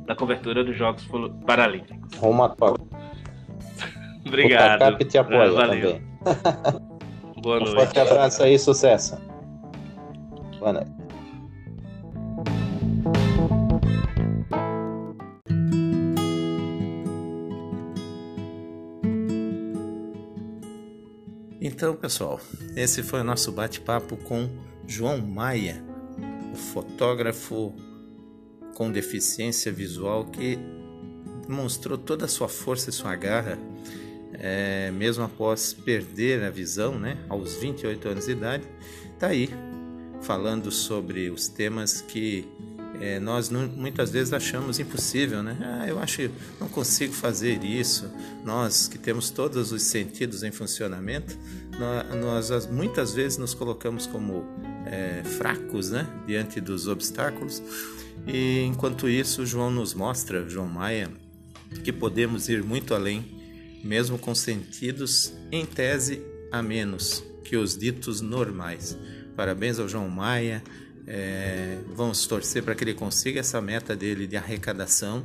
da 0.06 0.16
cobertura 0.16 0.64
dos 0.64 0.78
Jogos 0.78 1.08
Paralímpicos. 1.46 2.16
Rumo 2.18 2.44
a 2.44 2.50
Tóquio. 2.50 2.88
Obrigado. 4.26 4.76
O 4.76 4.80
TACAP 4.80 5.06
te 5.06 5.18
apoia 5.18 5.44
é, 5.44 5.54
também. 5.54 6.02
Boa 7.42 7.60
noite. 7.60 7.72
Um 7.72 7.76
forte 7.76 8.00
abraço 8.00 8.44
aí, 8.44 8.58
sucesso. 8.58 9.18
Boa 10.60 10.74
noite. 10.74 10.99
Então, 21.80 21.96
pessoal, 21.96 22.42
esse 22.76 23.02
foi 23.02 23.22
o 23.22 23.24
nosso 23.24 23.54
bate-papo 23.54 24.18
com 24.18 24.50
João 24.86 25.18
Maia, 25.18 25.82
o 26.52 26.56
fotógrafo 26.58 27.74
com 28.76 28.92
deficiência 28.92 29.72
visual 29.72 30.26
que 30.26 30.60
demonstrou 31.48 31.98
toda 31.98 32.26
a 32.26 32.28
sua 32.28 32.50
força 32.50 32.90
e 32.90 32.92
sua 32.92 33.16
garra, 33.16 33.58
é, 34.34 34.92
mesmo 34.92 35.24
após 35.24 35.72
perder 35.72 36.44
a 36.44 36.50
visão, 36.50 37.00
né, 37.00 37.18
aos 37.30 37.56
28 37.56 38.10
anos 38.10 38.26
de 38.26 38.34
idade, 38.34 38.68
está 39.14 39.28
aí 39.28 39.50
falando 40.22 40.70
sobre 40.74 41.30
os 41.30 41.48
temas 41.48 42.02
que 42.02 42.46
é, 43.00 43.20
nós 43.20 43.50
não, 43.50 43.68
muitas 43.68 44.10
vezes 44.10 44.34
achamos 44.34 44.80
impossível, 44.80 45.42
né? 45.42 45.58
Ah, 45.62 45.88
eu 45.88 46.00
acho 46.00 46.30
não 46.60 46.68
consigo 46.68 47.14
fazer 47.14 47.64
isso. 47.64 48.10
Nós 48.44 48.88
que 48.88 48.98
temos 48.98 49.30
todos 49.30 49.72
os 49.72 49.84
sentidos 49.84 50.44
em 50.44 50.52
funcionamento, 50.52 51.38
nós, 51.80 52.50
nós 52.50 52.68
muitas 52.68 53.14
vezes 53.14 53.38
nos 53.38 53.54
colocamos 53.54 54.06
como 54.06 54.46
é, 54.86 55.24
fracos, 55.24 55.92
né? 55.92 56.08
Diante 56.26 56.60
dos 56.60 56.88
obstáculos. 56.88 57.62
E 58.28 58.62
enquanto 58.64 59.08
isso, 59.08 59.46
João 59.46 59.72
nos 59.72 59.94
mostra, 59.94 60.48
João 60.50 60.68
Maia, 60.68 61.10
que 61.84 61.94
podemos 61.94 62.50
ir 62.50 62.64
muito 62.64 62.94
além, 62.94 63.26
mesmo 63.84 64.18
com 64.18 64.36
sentidos 64.36 65.34
em 65.52 65.66
tese 65.66 66.22
a 66.52 66.62
menos 66.62 67.24
que 67.44 67.56
os 67.56 67.78
ditos 67.78 68.20
normais. 68.22 68.98
Parabéns 69.36 69.80
ao 69.80 69.88
João 69.88 70.10
Maia 70.10 70.62
é, 71.08 71.80
vamos 71.88 72.26
torcer 72.28 72.64
para 72.64 72.76
que 72.76 72.84
ele 72.84 72.94
consiga 72.94 73.40
essa 73.40 73.62
meta 73.62 73.96
dele 73.96 74.28
de 74.28 74.38
arrecadação, 74.38 75.24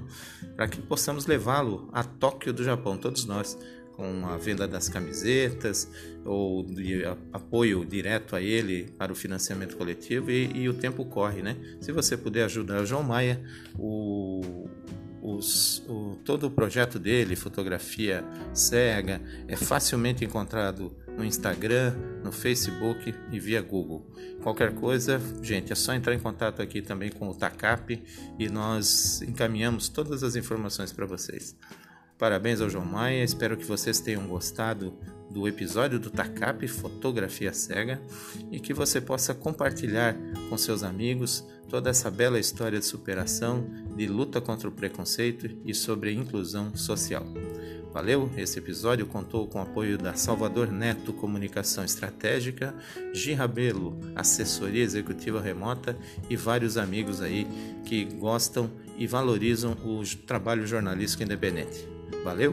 para 0.56 0.68
que 0.68 0.80
possamos 0.80 1.26
levá-lo 1.26 1.88
a 1.92 2.02
Tóquio 2.02 2.52
do 2.52 2.64
Japão, 2.64 2.96
todos 2.96 3.24
nós, 3.24 3.58
com 3.96 4.26
a 4.26 4.37
venda 4.37 4.66
das 4.66 4.88
camisetas 4.88 5.88
ou 6.24 6.64
de 6.64 7.04
apoio 7.32 7.84
direto 7.84 8.34
a 8.34 8.42
ele 8.42 8.90
para 8.98 9.12
o 9.12 9.14
financiamento 9.14 9.76
coletivo 9.76 10.30
e, 10.30 10.50
e 10.54 10.68
o 10.68 10.74
tempo 10.74 11.04
corre, 11.04 11.42
né? 11.42 11.56
Se 11.80 11.92
você 11.92 12.16
puder 12.16 12.44
ajudar 12.44 12.80
o 12.82 12.87
João 12.87 13.02
Maia, 13.02 13.40
o, 13.78 14.68
os, 15.22 15.82
o, 15.88 16.18
todo 16.24 16.48
o 16.48 16.50
projeto 16.50 16.98
dele, 16.98 17.37
fotografia 17.37 18.24
cega, 18.52 19.20
é 19.46 19.56
facilmente 19.56 20.24
encontrado 20.24 20.94
no 21.16 21.24
Instagram, 21.24 21.94
no 22.22 22.33
Facebook 22.33 23.14
e 23.31 23.38
via 23.38 23.62
Google. 23.62 24.07
Qualquer 24.42 24.74
coisa, 24.74 25.20
gente, 25.42 25.72
é 25.72 25.74
só 25.74 25.94
entrar 25.94 26.14
em 26.14 26.18
contato 26.18 26.61
aqui 26.61 26.83
também 26.83 27.11
com 27.11 27.29
o 27.29 27.35
TACAP 27.35 28.03
e 28.38 28.48
nós 28.48 29.22
encaminhamos 29.22 29.88
todas 29.88 30.22
as 30.22 30.37
informações 30.37 30.92
para 30.92 31.07
vocês. 31.07 31.57
Parabéns 32.18 32.61
ao 32.61 32.70
João 32.70 32.85
Maia, 32.85 33.24
espero 33.24 33.57
que 33.57 33.64
vocês 33.64 34.00
tenham 34.00 34.27
gostado 34.27 34.96
do 35.31 35.48
episódio 35.48 35.98
do 35.98 36.11
TACAP 36.11 36.68
Fotografia 36.68 37.53
Cega 37.53 38.00
e 38.53 38.61
que 38.61 38.72
você 38.72 39.00
possa 39.00 39.35
compartilhar 39.35 40.16
com 40.48 40.57
seus 40.57 40.85
amigos 40.85 41.44
toda 41.68 41.90
essa 41.90 42.09
bela 42.09 42.38
história 42.38 42.79
de 42.79 42.87
superação, 42.87 43.68
de 43.96 44.07
luta 44.07 44.40
contra 44.40 44.68
o 44.68 44.72
preconceito 44.72 45.50
e 45.64 45.74
sobre 45.74 46.12
inclusão 46.12 46.77
social. 46.77 47.27
Valeu? 47.94 48.28
Esse 48.37 48.59
episódio 48.59 49.07
contou 49.07 49.46
com 49.46 49.61
o 49.61 49.62
apoio 49.62 49.96
da 49.96 50.14
Salvador 50.14 50.66
Neto 50.66 51.12
Comunicação 51.12 51.85
Estratégica, 51.85 52.74
Girabelo 53.12 53.96
Assessoria 54.16 54.83
Executiva 54.83 55.40
Remota 55.40 55.96
e 56.28 56.35
vários 56.35 56.76
amigos 56.76 57.22
aí 57.22 57.46
que 57.85 58.04
gostam 58.04 58.68
e 58.98 59.07
valorizam 59.07 59.76
o 59.85 60.02
trabalho 60.26 60.66
jornalístico 60.66 61.22
independente. 61.22 61.88
Valeu? 62.24 62.52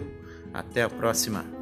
Até 0.54 0.84
a 0.84 0.89
próxima! 0.89 1.61